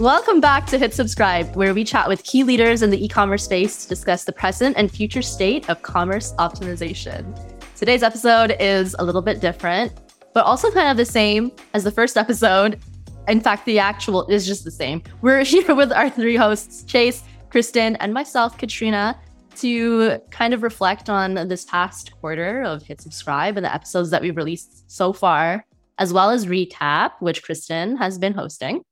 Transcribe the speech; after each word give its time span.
Welcome 0.00 0.40
back 0.40 0.64
to 0.68 0.78
Hit 0.78 0.94
Subscribe, 0.94 1.54
where 1.54 1.74
we 1.74 1.84
chat 1.84 2.08
with 2.08 2.24
key 2.24 2.42
leaders 2.42 2.80
in 2.80 2.88
the 2.88 3.04
e 3.04 3.06
commerce 3.06 3.44
space 3.44 3.82
to 3.82 3.88
discuss 3.90 4.24
the 4.24 4.32
present 4.32 4.78
and 4.78 4.90
future 4.90 5.20
state 5.20 5.68
of 5.68 5.82
commerce 5.82 6.32
optimization. 6.38 7.38
Today's 7.76 8.02
episode 8.02 8.56
is 8.58 8.96
a 8.98 9.04
little 9.04 9.20
bit 9.20 9.42
different, 9.42 9.92
but 10.32 10.46
also 10.46 10.70
kind 10.70 10.88
of 10.90 10.96
the 10.96 11.04
same 11.04 11.52
as 11.74 11.84
the 11.84 11.90
first 11.90 12.16
episode. 12.16 12.80
In 13.28 13.42
fact, 13.42 13.66
the 13.66 13.78
actual 13.78 14.26
is 14.28 14.46
just 14.46 14.64
the 14.64 14.70
same. 14.70 15.02
We're 15.20 15.44
here 15.44 15.74
with 15.74 15.92
our 15.92 16.08
three 16.08 16.36
hosts, 16.36 16.82
Chase, 16.84 17.22
Kristen, 17.50 17.96
and 17.96 18.14
myself, 18.14 18.56
Katrina, 18.56 19.20
to 19.56 20.18
kind 20.30 20.54
of 20.54 20.62
reflect 20.62 21.10
on 21.10 21.34
this 21.46 21.66
past 21.66 22.18
quarter 22.22 22.62
of 22.62 22.82
Hit 22.82 23.02
Subscribe 23.02 23.58
and 23.58 23.66
the 23.66 23.74
episodes 23.74 24.08
that 24.08 24.22
we've 24.22 24.38
released 24.38 24.90
so 24.90 25.12
far, 25.12 25.66
as 25.98 26.10
well 26.10 26.30
as 26.30 26.46
recap, 26.46 27.10
which 27.20 27.42
Kristen 27.42 27.98
has 27.98 28.16
been 28.16 28.32
hosting, 28.32 28.82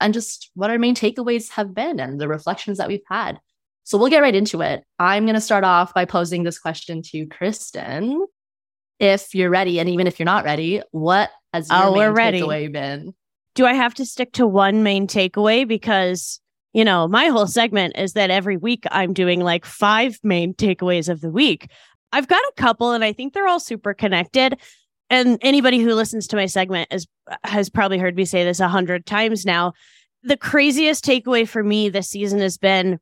and 0.00 0.14
just 0.14 0.50
what 0.54 0.70
our 0.70 0.78
main 0.78 0.94
takeaways 0.94 1.50
have 1.50 1.74
been 1.74 1.98
and 2.00 2.20
the 2.20 2.28
reflections 2.28 2.78
that 2.78 2.88
we've 2.88 3.00
had. 3.10 3.38
So 3.84 3.98
we'll 3.98 4.10
get 4.10 4.20
right 4.22 4.34
into 4.34 4.62
it. 4.62 4.82
I'm 4.98 5.24
going 5.24 5.34
to 5.36 5.40
start 5.40 5.62
off 5.64 5.94
by 5.94 6.04
posing 6.04 6.42
this 6.42 6.58
question 6.58 7.02
to 7.12 7.26
Kristen. 7.26 8.26
If 8.98 9.34
you're 9.34 9.50
ready, 9.50 9.78
and 9.78 9.88
even 9.88 10.06
if 10.06 10.18
you're 10.18 10.24
not 10.24 10.44
ready, 10.44 10.82
what 10.90 11.30
has 11.52 11.68
your 11.68 11.78
Oh, 11.78 11.90
main 11.92 11.98
we're 11.98 12.12
ready. 12.12 12.40
takeaway 12.40 12.72
been? 12.72 13.14
Do 13.54 13.64
I 13.66 13.74
have 13.74 13.94
to 13.94 14.04
stick 14.06 14.32
to 14.32 14.46
one 14.46 14.82
main 14.82 15.06
takeaway? 15.06 15.68
Because, 15.68 16.40
you 16.72 16.84
know, 16.84 17.06
my 17.06 17.26
whole 17.26 17.46
segment 17.46 17.96
is 17.96 18.14
that 18.14 18.30
every 18.30 18.56
week 18.56 18.84
I'm 18.90 19.12
doing 19.12 19.40
like 19.40 19.64
five 19.64 20.18
main 20.22 20.52
takeaways 20.54 21.08
of 21.08 21.20
the 21.20 21.30
week. 21.30 21.70
I've 22.12 22.28
got 22.28 22.40
a 22.40 22.52
couple 22.56 22.92
and 22.92 23.04
I 23.04 23.12
think 23.12 23.34
they're 23.34 23.48
all 23.48 23.60
super 23.60 23.94
connected. 23.94 24.58
And 25.08 25.38
anybody 25.40 25.78
who 25.78 25.94
listens 25.94 26.26
to 26.28 26.36
my 26.36 26.46
segment 26.46 26.88
is, 26.92 27.06
has 27.44 27.68
probably 27.70 27.98
heard 27.98 28.16
me 28.16 28.24
say 28.24 28.44
this 28.44 28.60
a 28.60 28.68
hundred 28.68 29.06
times 29.06 29.44
now. 29.44 29.72
The 30.22 30.36
craziest 30.36 31.04
takeaway 31.04 31.46
for 31.46 31.62
me 31.62 31.88
this 31.88 32.10
season 32.10 32.40
has 32.40 32.58
been 32.58 32.98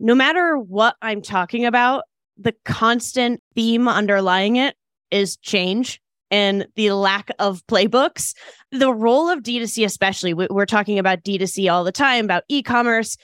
no 0.00 0.14
matter 0.14 0.56
what 0.56 0.96
I'm 1.02 1.20
talking 1.20 1.66
about, 1.66 2.04
the 2.38 2.54
constant 2.64 3.42
theme 3.54 3.86
underlying 3.86 4.56
it 4.56 4.74
is 5.10 5.36
change 5.36 6.00
and 6.30 6.66
the 6.74 6.92
lack 6.92 7.30
of 7.38 7.64
playbooks. 7.66 8.34
The 8.72 8.92
role 8.92 9.28
of 9.28 9.42
D2C, 9.42 9.84
especially, 9.84 10.32
we- 10.32 10.46
we're 10.48 10.66
talking 10.66 10.98
about 10.98 11.22
D2C 11.22 11.68
all 11.68 11.84
the 11.84 11.92
time, 11.92 12.24
about 12.24 12.44
e 12.48 12.62
commerce, 12.62 13.16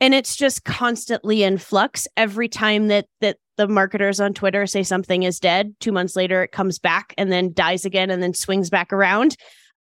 and 0.00 0.14
it's 0.14 0.36
just 0.36 0.64
constantly 0.64 1.42
in 1.42 1.58
flux. 1.58 2.06
Every 2.16 2.48
time 2.48 2.88
that, 2.88 3.06
that 3.20 3.38
the 3.56 3.68
marketers 3.68 4.20
on 4.20 4.34
Twitter 4.34 4.66
say 4.66 4.82
something 4.82 5.22
is 5.22 5.40
dead, 5.40 5.74
two 5.80 5.92
months 5.92 6.16
later 6.16 6.42
it 6.42 6.52
comes 6.52 6.78
back 6.78 7.14
and 7.16 7.32
then 7.32 7.52
dies 7.52 7.84
again 7.84 8.10
and 8.10 8.22
then 8.22 8.34
swings 8.34 8.70
back 8.70 8.92
around. 8.92 9.36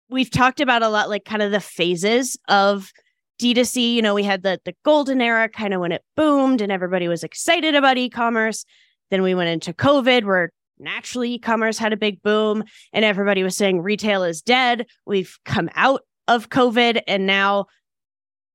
We've 0.10 0.32
talked 0.32 0.60
about 0.60 0.82
a 0.82 0.90
lot, 0.90 1.10
like 1.10 1.26
kind 1.26 1.44
of 1.44 1.52
the 1.52 1.60
phases 1.60 2.38
of 2.48 2.92
D2C. 3.40 3.94
You 3.94 4.02
know, 4.02 4.16
we 4.16 4.24
had 4.24 4.42
the, 4.42 4.60
the 4.66 4.76
golden 4.84 5.22
era 5.22 5.48
kind 5.48 5.74
of 5.74 5.82
when 5.82 5.92
it 5.92 6.04
boomed 6.16 6.62
and 6.62 6.72
everybody 6.72 7.08
was 7.08 7.24
excited 7.24 7.76
about 7.76 7.98
e 7.98 8.10
commerce. 8.10 8.66
Then 9.12 9.22
we 9.22 9.36
went 9.36 9.50
into 9.50 9.74
COVID 9.74 10.24
where 10.26 10.52
naturally 10.80 11.34
e-commerce 11.34 11.78
had 11.78 11.94
a 11.94 11.98
big 11.98 12.22
boom 12.22 12.64
and 12.94 13.04
everybody 13.04 13.44
was 13.44 13.56
saying 13.56 13.82
retail 13.82 14.24
is 14.24 14.42
dead. 14.42 14.88
We've 15.06 15.38
come 15.46 15.70
out 15.76 16.02
of 16.28 16.50
COVID 16.50 17.02
and 17.08 17.26
now 17.26 17.66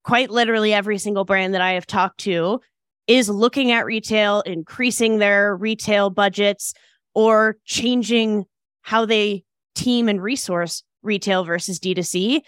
quite 0.04 0.30
literally 0.30 0.72
every 0.72 0.98
single 0.98 1.24
brand 1.24 1.54
that 1.54 1.60
I 1.60 1.72
have 1.72 1.86
talked 1.86 2.20
to 2.20 2.60
is 3.06 3.28
looking 3.28 3.72
at 3.72 3.84
retail, 3.84 4.42
increasing 4.42 5.18
their 5.18 5.56
retail 5.56 6.10
budgets 6.10 6.74
or 7.14 7.56
changing 7.64 8.44
how 8.82 9.04
they 9.04 9.44
team 9.74 10.08
and 10.08 10.22
resource 10.22 10.82
retail 11.02 11.44
versus 11.44 11.78
D2C. 11.78 12.40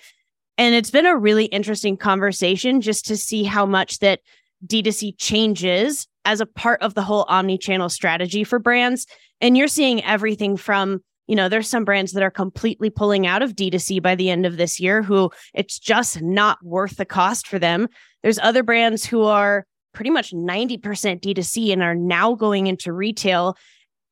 And 0.58 0.74
it's 0.74 0.90
been 0.90 1.06
a 1.06 1.16
really 1.16 1.46
interesting 1.46 1.96
conversation 1.96 2.80
just 2.80 3.06
to 3.06 3.16
see 3.16 3.44
how 3.44 3.66
much 3.66 3.98
that 3.98 4.20
D2C 4.66 5.14
changes 5.18 6.06
as 6.24 6.40
a 6.40 6.46
part 6.46 6.80
of 6.82 6.94
the 6.94 7.02
whole 7.02 7.24
omni-channel 7.28 7.88
strategy 7.88 8.42
for 8.44 8.58
brands. 8.58 9.06
And 9.40 9.56
you're 9.56 9.68
seeing 9.68 10.02
everything 10.02 10.56
from, 10.56 11.02
you 11.26 11.34
know, 11.34 11.48
there's 11.48 11.68
some 11.68 11.84
brands 11.84 12.12
that 12.12 12.22
are 12.22 12.30
completely 12.30 12.90
pulling 12.90 13.26
out 13.26 13.42
of 13.42 13.54
D2C 13.54 14.02
by 14.02 14.14
the 14.14 14.30
end 14.30 14.46
of 14.46 14.56
this 14.56 14.78
year 14.78 15.02
who 15.02 15.30
it's 15.54 15.78
just 15.78 16.22
not 16.22 16.58
worth 16.62 16.96
the 16.96 17.04
cost 17.04 17.46
for 17.46 17.58
them. 17.58 17.88
There's 18.22 18.38
other 18.38 18.62
brands 18.62 19.04
who 19.04 19.24
are 19.24 19.66
pretty 19.92 20.10
much 20.10 20.32
90% 20.32 20.80
D2C 20.80 21.72
and 21.72 21.82
are 21.82 21.94
now 21.94 22.34
going 22.34 22.66
into 22.66 22.92
retail. 22.92 23.56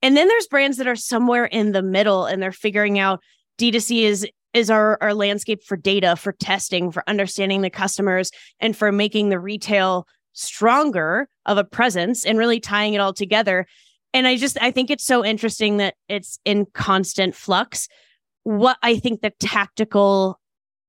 And 0.03 0.17
then 0.17 0.29
there's 0.29 0.47
brands 0.47 0.77
that 0.79 0.87
are 0.87 0.97
somewhere 0.97 1.45
in 1.45 1.73
the 1.73 1.83
middle 1.83 2.25
and 2.27 2.43
they're 2.43 2.53
figuring 2.53 2.99
out 2.99 3.21
D2C 3.59 4.03
is 4.03 4.27
is 4.55 4.71
our, 4.71 4.97
our 5.01 5.13
landscape 5.15 5.65
for 5.65 5.77
data, 5.77 6.15
for 6.15 6.33
testing, 6.33 6.93
for 6.93 7.03
understanding 7.09 7.63
the 7.63 7.71
customers, 7.71 8.31
and 8.61 8.77
for 8.77 8.93
making 8.93 9.29
the 9.29 9.39
retail 9.41 10.07
stronger 10.33 11.29
of 11.45 11.59
a 11.59 11.65
presence 11.65 12.25
and 12.25 12.39
really 12.39 12.61
tying 12.61 12.95
it 12.95 13.01
all 13.01 13.13
together. 13.13 13.67
And 14.15 14.29
I 14.29 14.37
just 14.37 14.57
I 14.63 14.71
think 14.71 14.91
it's 14.91 15.05
so 15.05 15.25
interesting 15.25 15.77
that 15.79 15.97
it's 16.09 16.39
in 16.45 16.67
constant 16.73 17.35
flux. 17.35 17.89
What 18.45 18.79
I 18.83 18.97
think 18.97 19.21
the 19.21 19.31
tactical 19.41 20.41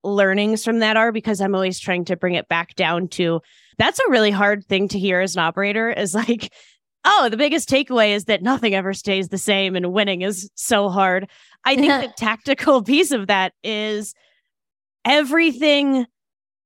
learnings 0.03 0.63
from 0.63 0.79
that 0.79 0.95
are 0.95 1.11
because 1.11 1.41
I'm 1.41 1.55
always 1.55 1.79
trying 1.79 2.05
to 2.05 2.15
bring 2.15 2.35
it 2.35 2.47
back 2.47 2.75
down 2.75 3.07
to 3.07 3.41
that's 3.79 3.99
a 3.99 4.09
really 4.09 4.29
hard 4.29 4.63
thing 4.63 4.87
to 4.89 4.99
hear 4.99 5.19
as 5.19 5.35
an 5.35 5.41
operator 5.41 5.89
is 5.89 6.13
like 6.13 6.53
oh 7.05 7.27
the 7.29 7.37
biggest 7.37 7.67
takeaway 7.67 8.09
is 8.09 8.25
that 8.25 8.43
nothing 8.43 8.75
ever 8.75 8.93
stays 8.93 9.29
the 9.29 9.39
same 9.39 9.75
and 9.75 9.91
winning 9.91 10.21
is 10.21 10.49
so 10.53 10.89
hard. 10.89 11.27
I 11.63 11.75
think 11.75 11.87
the 11.87 12.13
tactical 12.15 12.83
piece 12.83 13.09
of 13.09 13.25
that 13.27 13.53
is 13.63 14.13
everything 15.03 16.05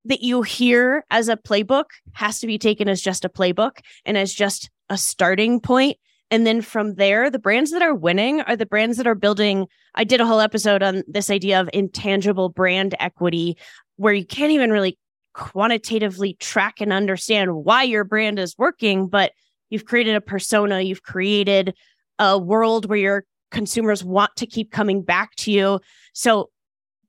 that 0.06 0.22
you 0.22 0.41
hear 0.41 1.06
as 1.09 1.30
a 1.30 1.38
playbook 1.38 1.86
has 2.14 2.40
to 2.40 2.47
be 2.47 2.58
taken 2.58 2.90
as 2.90 3.02
just 3.02 3.24
a 3.24 3.30
playbook 3.30 3.80
and 4.06 4.18
as 4.18 4.34
just 4.34 4.70
a 4.90 4.97
starting 4.97 5.62
point. 5.62 5.97
And 6.31 6.45
then 6.45 6.62
from 6.62 6.95
there, 6.95 7.29
the 7.29 7.40
brands 7.40 7.72
that 7.72 7.81
are 7.81 7.95
winning 7.95 8.41
are 8.41 8.56
the 8.56 8.66
brands 8.66 8.97
that 8.97 9.07
are 9.07 9.16
building. 9.16 9.67
I 9.95 10.03
did 10.03 10.22
a 10.22 10.25
whole 10.25 10.40
episode 10.40 10.84
on 10.84 11.03
this 11.07 11.29
idea 11.29 11.59
of 11.59 11.69
intangible 11.73 12.50
brand 12.50 12.95
equity, 13.00 13.57
where 13.95 14.13
you 14.13 14.25
can't 14.25 14.51
even 14.51 14.72
really 14.72 14.97
quantitatively 15.34 16.35
track 16.35 16.81
and 16.81 16.94
understand 16.94 17.56
why 17.56 17.84
your 17.84 18.03
brand 18.03 18.40
is 18.40 18.56
working, 18.57 19.07
but 19.07 19.31
you've 19.69 19.85
created 19.85 20.16
a 20.16 20.22
persona, 20.22 20.81
you've 20.81 21.03
created 21.03 21.73
a 22.19 22.38
world 22.38 22.88
where 22.88 22.97
your 22.97 23.25
consumers 23.51 24.03
want 24.03 24.35
to 24.35 24.46
keep 24.46 24.72
coming 24.72 25.01
back 25.01 25.35
to 25.35 25.51
you. 25.51 25.79
So 26.13 26.50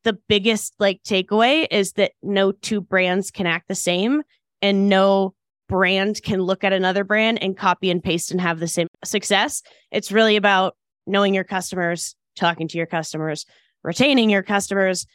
the 0.04 0.14
biggest 0.28 0.74
like 0.78 1.02
takeaway 1.02 1.66
is 1.70 1.92
that 1.92 2.12
no 2.22 2.52
two 2.52 2.80
brands 2.80 3.30
can 3.30 3.46
act 3.46 3.68
the 3.68 3.74
same 3.74 4.22
and 4.62 4.88
no 4.88 5.34
brand 5.70 6.20
can 6.22 6.42
look 6.42 6.64
at 6.64 6.74
another 6.74 7.04
brand 7.04 7.42
and 7.42 7.56
copy 7.56 7.90
and 7.90 8.02
paste 8.02 8.30
and 8.30 8.40
have 8.40 8.58
the 8.58 8.68
same 8.68 8.88
success. 9.04 9.62
It's 9.90 10.12
really 10.12 10.36
about 10.36 10.74
knowing 11.06 11.32
your 11.32 11.44
customers, 11.44 12.14
talking 12.36 12.68
to 12.68 12.76
your 12.76 12.86
customers, 12.86 13.46
retaining 13.82 14.28
your 14.28 14.42
customers, 14.42 15.06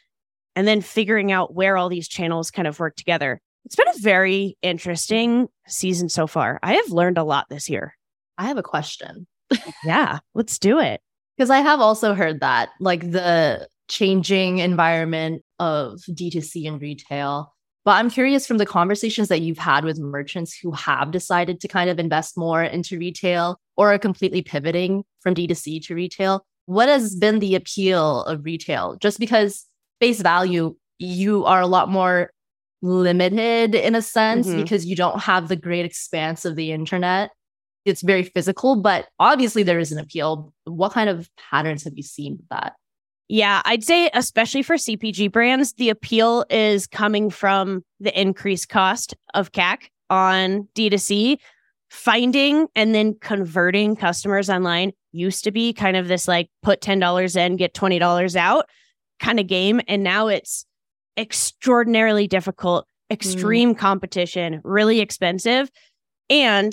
and 0.56 0.66
then 0.66 0.80
figuring 0.80 1.30
out 1.30 1.54
where 1.54 1.76
all 1.76 1.90
these 1.90 2.08
channels 2.08 2.50
kind 2.50 2.66
of 2.66 2.80
work 2.80 2.96
together. 2.96 3.40
It's 3.66 3.76
been 3.76 3.88
a 3.88 4.00
very 4.00 4.56
interesting 4.62 5.48
season 5.66 6.08
so 6.08 6.26
far. 6.26 6.58
I 6.62 6.74
have 6.74 6.90
learned 6.90 7.18
a 7.18 7.24
lot 7.24 7.46
this 7.50 7.68
year. 7.68 7.94
I 8.38 8.46
have 8.46 8.56
a 8.56 8.62
question. 8.62 9.26
Yeah, 9.84 10.20
let's 10.34 10.58
do 10.58 10.78
it. 10.78 11.00
Because 11.36 11.50
I 11.50 11.58
have 11.58 11.80
also 11.80 12.14
heard 12.14 12.40
that, 12.40 12.70
like 12.80 13.10
the 13.10 13.68
changing 13.88 14.58
environment 14.58 15.42
of 15.58 16.00
D2C 16.08 16.66
and 16.66 16.80
retail. 16.80 17.52
But 17.86 17.92
I'm 17.92 18.10
curious 18.10 18.48
from 18.48 18.58
the 18.58 18.66
conversations 18.66 19.28
that 19.28 19.42
you've 19.42 19.58
had 19.58 19.84
with 19.84 20.00
merchants 20.00 20.58
who 20.60 20.72
have 20.72 21.12
decided 21.12 21.60
to 21.60 21.68
kind 21.68 21.88
of 21.88 22.00
invest 22.00 22.36
more 22.36 22.62
into 22.62 22.98
retail 22.98 23.60
or 23.76 23.94
are 23.94 23.98
completely 23.98 24.42
pivoting 24.42 25.04
from 25.20 25.34
D2C 25.34 25.86
to 25.86 25.94
retail. 25.94 26.44
What 26.66 26.88
has 26.88 27.14
been 27.14 27.38
the 27.38 27.54
appeal 27.54 28.24
of 28.24 28.44
retail? 28.44 28.96
Just 29.00 29.20
because 29.20 29.66
face 30.00 30.20
value, 30.20 30.74
you 30.98 31.44
are 31.44 31.60
a 31.60 31.68
lot 31.68 31.88
more 31.88 32.32
limited 32.82 33.76
in 33.76 33.94
a 33.94 34.02
sense 34.02 34.48
Mhm. 34.48 34.56
because 34.62 34.84
you 34.84 34.96
don't 34.96 35.20
have 35.20 35.46
the 35.46 35.56
great 35.56 35.86
expanse 35.86 36.44
of 36.44 36.56
the 36.56 36.72
internet. 36.72 37.30
It's 37.84 38.02
very 38.02 38.24
physical, 38.24 38.74
but 38.82 39.06
obviously 39.20 39.62
there 39.62 39.78
is 39.78 39.92
an 39.92 40.00
appeal. 40.00 40.52
What 40.64 40.90
kind 40.90 41.08
of 41.08 41.30
patterns 41.36 41.84
have 41.84 41.92
you 41.96 42.02
seen 42.02 42.32
with 42.38 42.48
that? 42.50 42.74
Yeah, 43.28 43.60
I'd 43.64 43.82
say 43.82 44.08
especially 44.14 44.62
for 44.62 44.76
CPG 44.76 45.32
brands, 45.32 45.72
the 45.74 45.90
appeal 45.90 46.44
is 46.48 46.86
coming 46.86 47.30
from 47.30 47.84
the 47.98 48.18
increased 48.18 48.68
cost 48.68 49.14
of 49.34 49.52
CAC 49.52 49.88
on 50.10 50.68
D2C. 50.74 51.38
Finding 51.88 52.66
and 52.74 52.94
then 52.94 53.16
converting 53.20 53.94
customers 53.94 54.50
online 54.50 54.92
used 55.12 55.44
to 55.44 55.52
be 55.52 55.72
kind 55.72 55.96
of 55.96 56.08
this 56.08 56.26
like 56.26 56.50
put 56.62 56.80
$10 56.80 57.36
in, 57.36 57.56
get 57.56 57.74
$20 57.74 58.36
out 58.36 58.66
kind 59.20 59.40
of 59.40 59.46
game. 59.46 59.80
And 59.86 60.02
now 60.02 60.26
it's 60.26 60.66
extraordinarily 61.16 62.26
difficult, 62.26 62.86
mm. 63.10 63.14
extreme 63.14 63.74
competition, 63.74 64.60
really 64.64 65.00
expensive. 65.00 65.70
And 66.28 66.72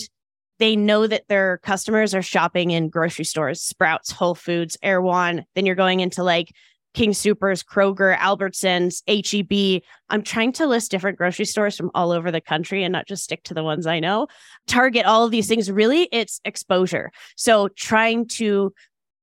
they 0.63 0.77
know 0.77 1.05
that 1.05 1.27
their 1.27 1.57
customers 1.57 2.15
are 2.15 2.21
shopping 2.21 2.71
in 2.71 2.87
grocery 2.87 3.25
stores, 3.25 3.61
Sprouts, 3.61 4.11
Whole 4.11 4.33
Foods, 4.33 4.77
Erewhon. 4.81 5.43
Then 5.55 5.65
you're 5.65 5.75
going 5.75 5.99
into 5.99 6.23
like 6.23 6.53
King 6.93 7.11
Supers, 7.13 7.61
Kroger, 7.61 8.15
Albertsons, 8.15 9.01
HEB. 9.05 9.81
I'm 10.07 10.21
trying 10.21 10.53
to 10.53 10.65
list 10.65 10.89
different 10.89 11.17
grocery 11.17 11.43
stores 11.43 11.75
from 11.75 11.91
all 11.93 12.13
over 12.13 12.31
the 12.31 12.39
country 12.39 12.81
and 12.85 12.93
not 12.93 13.07
just 13.07 13.25
stick 13.25 13.43
to 13.43 13.53
the 13.53 13.61
ones 13.61 13.85
I 13.85 13.99
know. 13.99 14.27
Target, 14.65 15.05
all 15.05 15.25
of 15.25 15.31
these 15.31 15.49
things. 15.49 15.69
Really, 15.69 16.07
it's 16.13 16.39
exposure. 16.45 17.11
So 17.35 17.67
trying 17.67 18.25
to 18.29 18.71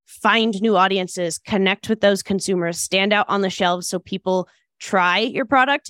find 0.05 0.61
new 0.61 0.77
audiences, 0.77 1.39
connect 1.39 1.89
with 1.89 2.01
those 2.01 2.21
consumers, 2.21 2.79
stand 2.79 3.13
out 3.13 3.25
on 3.29 3.41
the 3.41 3.49
shelves 3.49 3.87
so 3.87 3.97
people 3.97 4.47
try 4.79 5.17
your 5.17 5.45
product. 5.45 5.89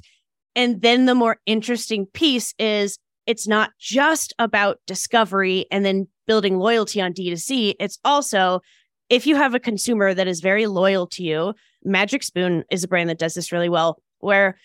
And 0.56 0.82
then 0.82 1.08
the 1.08 1.16
more 1.16 1.40
interesting 1.46 2.06
piece 2.06 2.54
is 2.58 2.98
it's 3.26 3.48
not 3.48 3.72
just 3.80 4.34
about 4.40 4.80
discovery 4.88 5.66
and 5.72 5.86
then 5.86 6.08
building 6.28 6.58
loyalty 6.58 7.02
on 7.02 7.14
D2C. 7.14 7.76
It's 7.80 8.00
also 8.04 8.62
if 9.10 9.28
you 9.28 9.36
have 9.36 9.54
a 9.54 9.60
consumer 9.60 10.14
that 10.14 10.28
is 10.28 10.40
very 10.40 10.68
loyal 10.68 11.06
to 11.06 11.24
you, 11.24 11.54
Magic 11.84 12.24
Spoon 12.24 12.64
is 12.72 12.84
a 12.84 12.88
brand 12.88 13.10
that 13.10 13.20
does 13.20 13.34
this 13.34 13.52
really 13.52 13.68
well, 13.68 14.02
where 14.20 14.58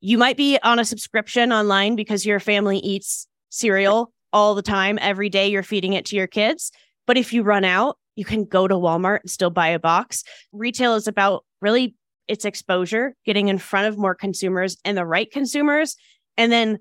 you 0.00 0.18
might 0.18 0.36
be 0.36 0.58
on 0.62 0.78
a 0.78 0.84
subscription 0.84 1.50
online 1.50 1.96
because 1.96 2.26
your 2.26 2.38
family 2.38 2.78
eats 2.78 3.26
cereal 3.48 4.12
all 4.32 4.54
the 4.54 4.62
time, 4.62 4.98
every 5.00 5.30
day 5.30 5.48
you're 5.48 5.62
feeding 5.62 5.94
it 5.94 6.04
to 6.06 6.16
your 6.16 6.26
kids. 6.26 6.70
But 7.06 7.16
if 7.16 7.32
you 7.32 7.42
run 7.42 7.64
out, 7.64 7.96
you 8.16 8.24
can 8.24 8.44
go 8.44 8.68
to 8.68 8.74
Walmart 8.74 9.20
and 9.20 9.30
still 9.30 9.50
buy 9.50 9.68
a 9.68 9.78
box. 9.78 10.22
Retail 10.52 10.94
is 10.94 11.06
about 11.08 11.44
really 11.62 11.94
its 12.28 12.44
exposure, 12.44 13.14
getting 13.24 13.48
in 13.48 13.56
front 13.56 13.86
of 13.86 13.96
more 13.96 14.14
consumers 14.14 14.76
and 14.84 14.96
the 14.96 15.06
right 15.06 15.30
consumers, 15.30 15.96
and 16.36 16.52
then 16.52 16.78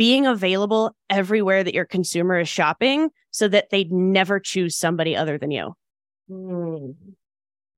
being 0.00 0.26
available 0.26 0.96
everywhere 1.10 1.62
that 1.62 1.74
your 1.74 1.84
consumer 1.84 2.40
is 2.40 2.48
shopping 2.48 3.10
so 3.32 3.46
that 3.46 3.68
they'd 3.68 3.92
never 3.92 4.40
choose 4.40 4.74
somebody 4.74 5.14
other 5.14 5.36
than 5.36 5.50
you. 5.50 5.76
Mm. 6.30 6.94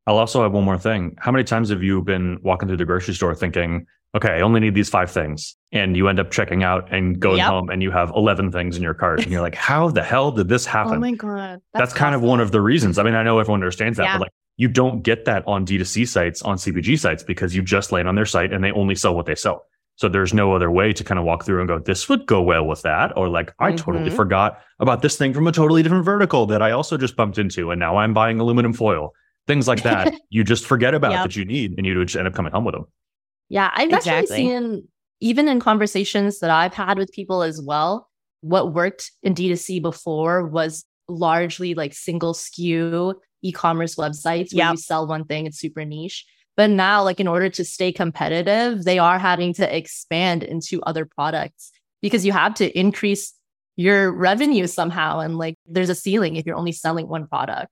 I'll 0.06 0.18
also 0.18 0.40
have 0.44 0.52
one 0.52 0.62
more 0.62 0.78
thing. 0.78 1.16
How 1.18 1.32
many 1.32 1.42
times 1.42 1.68
have 1.70 1.82
you 1.82 2.00
been 2.00 2.38
walking 2.44 2.68
through 2.68 2.76
the 2.76 2.84
grocery 2.84 3.14
store 3.14 3.34
thinking, 3.34 3.88
okay, 4.14 4.34
I 4.34 4.42
only 4.42 4.60
need 4.60 4.76
these 4.76 4.88
five 4.88 5.10
things. 5.10 5.56
And 5.72 5.96
you 5.96 6.06
end 6.06 6.20
up 6.20 6.30
checking 6.30 6.62
out 6.62 6.94
and 6.94 7.18
going 7.18 7.38
yep. 7.38 7.48
home 7.48 7.70
and 7.70 7.82
you 7.82 7.90
have 7.90 8.12
11 8.14 8.52
things 8.52 8.76
in 8.76 8.84
your 8.84 8.94
cart. 8.94 9.22
And 9.22 9.32
you're 9.32 9.42
like, 9.42 9.54
how 9.68 9.88
the 9.88 10.04
hell 10.04 10.30
did 10.30 10.48
this 10.48 10.64
happen? 10.64 10.98
Oh 10.98 11.00
my 11.00 11.14
God. 11.14 11.60
That's, 11.74 11.90
That's 11.90 11.92
kind 11.92 12.14
of 12.14 12.22
one 12.22 12.38
of 12.38 12.52
the 12.52 12.60
reasons. 12.60 13.00
I 13.00 13.02
mean, 13.02 13.16
I 13.16 13.24
know 13.24 13.40
everyone 13.40 13.58
understands 13.62 13.96
that, 13.96 14.04
yeah. 14.04 14.18
but 14.18 14.26
like 14.26 14.32
you 14.58 14.68
don't 14.68 15.02
get 15.02 15.24
that 15.24 15.42
on 15.48 15.66
D2C 15.66 16.06
sites, 16.06 16.40
on 16.42 16.56
CPG 16.56 17.00
sites, 17.00 17.24
because 17.24 17.52
you 17.56 17.62
just 17.62 17.90
land 17.90 18.06
on 18.06 18.14
their 18.14 18.26
site 18.26 18.52
and 18.52 18.62
they 18.62 18.70
only 18.70 18.94
sell 18.94 19.16
what 19.16 19.26
they 19.26 19.34
sell. 19.34 19.66
So 20.02 20.08
there's 20.10 20.34
no 20.34 20.54
other 20.54 20.70
way 20.70 20.92
to 20.92 21.02
kind 21.02 21.18
of 21.18 21.24
walk 21.24 21.44
through 21.44 21.60
and 21.60 21.68
go, 21.68 21.78
this 21.78 22.08
would 22.08 22.26
go 22.26 22.42
well 22.42 22.66
with 22.66 22.82
that. 22.82 23.16
Or 23.16 23.28
like, 23.28 23.54
I 23.58 23.68
mm-hmm. 23.68 23.76
totally 23.76 24.10
forgot 24.10 24.60
about 24.78 25.00
this 25.00 25.16
thing 25.16 25.32
from 25.32 25.46
a 25.46 25.52
totally 25.52 25.82
different 25.82 26.04
vertical 26.04 26.44
that 26.46 26.60
I 26.60 26.72
also 26.72 26.98
just 26.98 27.16
bumped 27.16 27.38
into. 27.38 27.70
And 27.70 27.78
now 27.78 27.96
I'm 27.96 28.12
buying 28.12 28.38
aluminum 28.38 28.74
foil 28.74 29.14
things 29.46 29.68
like 29.68 29.82
that 29.82 30.14
you 30.30 30.44
just 30.44 30.66
forget 30.66 30.94
about 30.94 31.12
yep. 31.12 31.22
that 31.24 31.36
you 31.36 31.44
need 31.44 31.74
and 31.76 31.86
you 31.86 32.04
just 32.04 32.16
end 32.16 32.26
up 32.26 32.34
coming 32.34 32.52
home 32.52 32.64
with 32.64 32.74
them 32.74 32.86
yeah 33.48 33.70
i've 33.74 33.88
exactly. 33.88 34.12
actually 34.12 34.36
seen 34.36 34.88
even 35.20 35.48
in 35.48 35.60
conversations 35.60 36.40
that 36.40 36.50
i've 36.50 36.74
had 36.74 36.98
with 36.98 37.10
people 37.12 37.42
as 37.42 37.60
well 37.60 38.08
what 38.40 38.72
worked 38.72 39.12
in 39.22 39.34
d2c 39.34 39.82
before 39.82 40.46
was 40.46 40.84
largely 41.08 41.74
like 41.74 41.92
single 41.92 42.32
SKU 42.32 43.14
e-commerce 43.42 43.96
websites 43.96 44.54
where 44.54 44.66
yep. 44.66 44.72
you 44.72 44.76
sell 44.76 45.06
one 45.06 45.24
thing 45.24 45.46
it's 45.46 45.58
super 45.58 45.84
niche 45.84 46.24
but 46.56 46.70
now 46.70 47.02
like 47.02 47.20
in 47.20 47.28
order 47.28 47.48
to 47.48 47.64
stay 47.64 47.92
competitive 47.92 48.84
they 48.84 48.98
are 48.98 49.18
having 49.18 49.52
to 49.52 49.76
expand 49.76 50.42
into 50.42 50.80
other 50.82 51.04
products 51.04 51.72
because 52.00 52.24
you 52.24 52.32
have 52.32 52.54
to 52.54 52.78
increase 52.78 53.34
your 53.76 54.12
revenue 54.12 54.66
somehow 54.66 55.18
and 55.18 55.38
like 55.38 55.56
there's 55.66 55.88
a 55.88 55.94
ceiling 55.94 56.36
if 56.36 56.46
you're 56.46 56.56
only 56.56 56.72
selling 56.72 57.08
one 57.08 57.26
product 57.26 57.70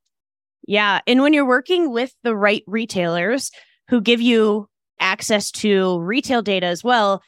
yeah. 0.66 1.00
And 1.06 1.22
when 1.22 1.32
you're 1.32 1.46
working 1.46 1.90
with 1.90 2.14
the 2.22 2.36
right 2.36 2.62
retailers 2.66 3.50
who 3.88 4.00
give 4.00 4.20
you 4.20 4.68
access 4.98 5.50
to 5.50 5.98
retail 6.00 6.42
data 6.42 6.66
as 6.66 6.84
well, 6.84 7.22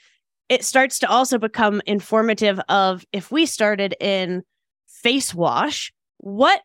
it 0.48 0.64
starts 0.64 0.98
to 1.00 1.08
also 1.08 1.38
become 1.38 1.80
informative 1.86 2.60
of 2.68 3.04
if 3.12 3.30
we 3.30 3.46
started 3.46 3.94
in 4.00 4.42
face 4.86 5.34
wash, 5.34 5.92
what 6.18 6.60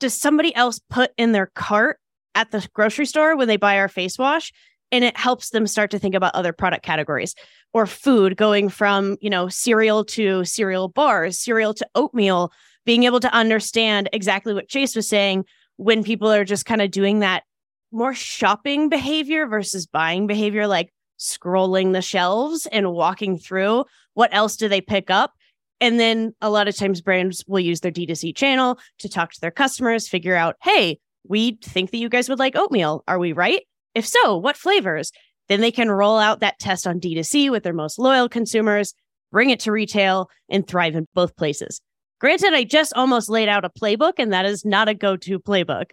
does 0.00 0.14
somebody 0.14 0.54
else 0.54 0.80
put 0.88 1.10
in 1.16 1.32
their 1.32 1.50
cart 1.54 1.98
at 2.34 2.50
the 2.50 2.66
grocery 2.72 3.06
store 3.06 3.36
when 3.36 3.48
they 3.48 3.56
buy 3.56 3.78
our 3.78 3.88
face 3.88 4.18
wash? 4.18 4.52
And 4.92 5.02
it 5.04 5.16
helps 5.16 5.50
them 5.50 5.66
start 5.66 5.90
to 5.90 5.98
think 5.98 6.14
about 6.14 6.34
other 6.34 6.52
product 6.52 6.84
categories 6.84 7.34
or 7.72 7.86
food 7.86 8.36
going 8.36 8.68
from, 8.68 9.16
you 9.20 9.30
know, 9.30 9.48
cereal 9.48 10.04
to 10.04 10.44
cereal 10.44 10.88
bars, 10.88 11.38
cereal 11.38 11.74
to 11.74 11.86
oatmeal, 11.94 12.52
being 12.86 13.04
able 13.04 13.20
to 13.20 13.32
understand 13.32 14.08
exactly 14.12 14.54
what 14.54 14.68
Chase 14.68 14.94
was 14.94 15.08
saying 15.08 15.44
when 15.76 16.04
people 16.04 16.30
are 16.30 16.44
just 16.44 16.66
kind 16.66 16.80
of 16.82 16.90
doing 16.90 17.20
that 17.20 17.42
more 17.90 18.14
shopping 18.14 18.88
behavior 18.88 19.46
versus 19.46 19.86
buying 19.86 20.26
behavior, 20.26 20.66
like 20.66 20.92
scrolling 21.18 21.92
the 21.92 22.02
shelves 22.02 22.66
and 22.66 22.92
walking 22.92 23.38
through 23.38 23.84
what 24.14 24.34
else 24.34 24.56
do 24.56 24.68
they 24.68 24.80
pick 24.80 25.10
up. 25.10 25.32
And 25.80 25.98
then 25.98 26.34
a 26.40 26.50
lot 26.50 26.68
of 26.68 26.76
times 26.76 27.00
brands 27.00 27.44
will 27.46 27.60
use 27.60 27.80
their 27.80 27.92
D2C 27.92 28.34
channel 28.36 28.78
to 28.98 29.08
talk 29.08 29.32
to 29.32 29.40
their 29.40 29.50
customers, 29.50 30.08
figure 30.08 30.36
out, 30.36 30.56
hey, 30.62 30.98
we 31.28 31.58
think 31.62 31.90
that 31.90 31.98
you 31.98 32.08
guys 32.08 32.28
would 32.28 32.38
like 32.38 32.56
oatmeal. 32.56 33.02
Are 33.08 33.18
we 33.18 33.32
right? 33.32 33.62
If 33.94 34.06
so, 34.06 34.36
what 34.36 34.56
flavors? 34.56 35.12
Then 35.48 35.60
they 35.60 35.70
can 35.70 35.90
roll 35.90 36.18
out 36.18 36.40
that 36.40 36.58
test 36.58 36.86
on 36.86 37.00
D2C 37.00 37.50
with 37.50 37.64
their 37.64 37.72
most 37.72 37.98
loyal 37.98 38.28
consumers, 38.28 38.94
bring 39.30 39.50
it 39.50 39.60
to 39.60 39.72
retail, 39.72 40.30
and 40.48 40.66
thrive 40.66 40.94
in 40.94 41.06
both 41.14 41.36
places. 41.36 41.80
Granted, 42.20 42.54
I 42.54 42.64
just 42.64 42.94
almost 42.94 43.28
laid 43.28 43.48
out 43.48 43.64
a 43.64 43.70
playbook, 43.70 44.14
and 44.18 44.32
that 44.32 44.46
is 44.46 44.64
not 44.64 44.88
a 44.88 44.94
go 44.94 45.16
to 45.16 45.38
playbook. 45.38 45.90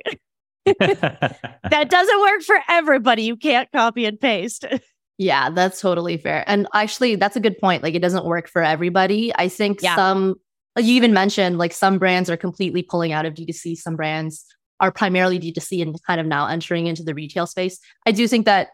that 0.66 1.88
doesn't 1.90 2.22
work 2.22 2.42
for 2.44 2.60
everybody. 2.70 3.24
You 3.24 3.36
can't 3.36 3.70
copy 3.72 4.06
and 4.06 4.20
paste. 4.20 4.66
yeah, 5.18 5.50
that's 5.50 5.82
totally 5.82 6.18
fair. 6.18 6.44
And 6.48 6.68
actually, 6.74 7.16
that's 7.16 7.36
a 7.36 7.42
good 7.42 7.58
point. 7.58 7.84
Like, 7.84 7.96
it 7.96 8.02
doesn't 8.02 8.26
work 8.26 8.48
for 8.48 8.64
everybody. 8.64 9.34
I 9.36 9.50
think 9.50 9.82
yeah. 9.82 9.96
some, 9.96 10.36
like 10.76 10.86
you 10.86 10.94
even 10.94 11.14
mentioned, 11.14 11.58
like 11.58 11.74
some 11.74 11.98
brands 11.98 12.30
are 12.30 12.38
completely 12.38 12.84
pulling 12.84 13.12
out 13.12 13.26
of 13.26 13.34
D2C, 13.34 13.78
some 13.78 13.96
brands 13.96 14.46
are 14.82 14.92
primarily 14.92 15.40
D2C 15.40 15.82
and 15.82 15.96
kind 16.04 16.20
of 16.20 16.28
now 16.28 16.48
entering 16.48 16.88
into 16.88 17.04
the 17.04 17.14
retail 17.14 17.48
space. 17.48 17.80
I 18.06 18.12
do 18.12 18.28
think 18.28 18.46
that 18.46 18.70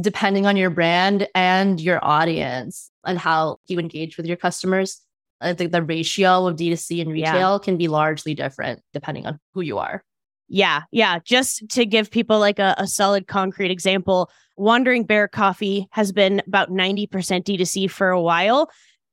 depending 0.00 0.46
on 0.46 0.56
your 0.56 0.70
brand 0.70 1.28
and 1.34 1.80
your 1.80 2.04
audience 2.04 2.90
and 3.04 3.18
how 3.18 3.58
you 3.66 3.78
engage 3.78 4.16
with 4.16 4.26
your 4.26 4.36
customers, 4.36 5.00
I 5.40 5.52
think 5.52 5.72
the 5.72 5.82
ratio 5.82 6.46
of 6.46 6.56
D2C 6.56 7.02
and 7.02 7.12
retail 7.12 7.52
yeah. 7.52 7.58
can 7.62 7.76
be 7.76 7.88
largely 7.88 8.34
different 8.34 8.80
depending 8.92 9.26
on 9.26 9.38
who 9.54 9.60
you 9.60 9.78
are. 9.78 10.02
Yeah. 10.48 10.82
Yeah. 10.90 11.20
Just 11.24 11.68
to 11.70 11.86
give 11.86 12.10
people 12.10 12.40
like 12.40 12.58
a, 12.58 12.74
a 12.76 12.86
solid 12.86 13.28
concrete 13.28 13.70
example, 13.70 14.30
Wandering 14.56 15.04
Bear 15.04 15.28
Coffee 15.28 15.86
has 15.92 16.10
been 16.10 16.42
about 16.46 16.70
90% 16.70 17.08
D2C 17.08 17.88
for 17.88 18.10
a 18.10 18.20
while. 18.20 18.68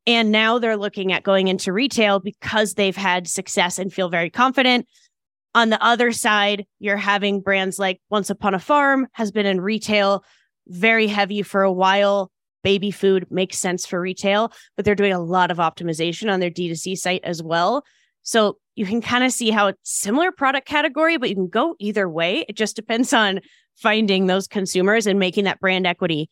And 0.08 0.32
now 0.32 0.58
they're 0.58 0.78
looking 0.78 1.12
at 1.12 1.24
going 1.24 1.48
into 1.50 1.74
retail 1.74 2.20
because 2.20 2.74
they've 2.74 2.96
had 2.96 3.28
success 3.28 3.78
and 3.78 3.94
feel 3.94 4.10
very 4.10 4.30
confident. 4.30 4.88
On 5.56 5.70
the 5.70 5.84
other 5.84 6.12
side, 6.12 6.66
you're 6.80 6.98
having 6.98 7.42
brands 7.42 7.80
like 7.80 8.00
Once 8.10 8.30
Upon 8.30 8.54
a 8.54 8.60
Farm 8.60 9.08
has 9.14 9.32
been 9.32 9.46
in 9.46 9.62
retail 9.62 10.24
very 10.68 11.08
heavy 11.08 11.42
for 11.42 11.64
a 11.64 11.72
while 11.72 12.32
baby 12.64 12.92
food 12.92 13.26
makes 13.30 13.58
sense 13.58 13.86
for 13.86 14.02
retail, 14.02 14.52
but 14.76 14.84
they're 14.84 14.94
doing 14.94 15.14
a 15.14 15.24
lot 15.24 15.52
of 15.52 15.58
optimization 15.58 16.30
on 16.30 16.42
their 16.42 16.50
D2C 16.50 16.98
site 16.98 17.24
as 17.24 17.42
well. 17.42 17.86
So 18.24 18.58
you 18.76 18.86
can 18.86 19.02
kind 19.02 19.24
of 19.24 19.32
see 19.32 19.52
how 19.52 19.68
it's 19.68 19.80
similar 19.84 20.34
product 20.34 20.68
category, 20.68 21.16
but 21.16 21.30
you 21.30 21.36
can 21.36 21.48
go 21.48 21.76
either 21.80 22.10
way. 22.10 22.44
It 22.50 22.58
just 22.58 22.76
depends 22.76 23.14
on 23.14 23.40
finding 23.78 24.28
those 24.28 24.50
consumers 24.50 25.08
and 25.08 25.18
making 25.18 25.46
that 25.46 25.62
brand 25.62 25.88
equity. 25.88 26.30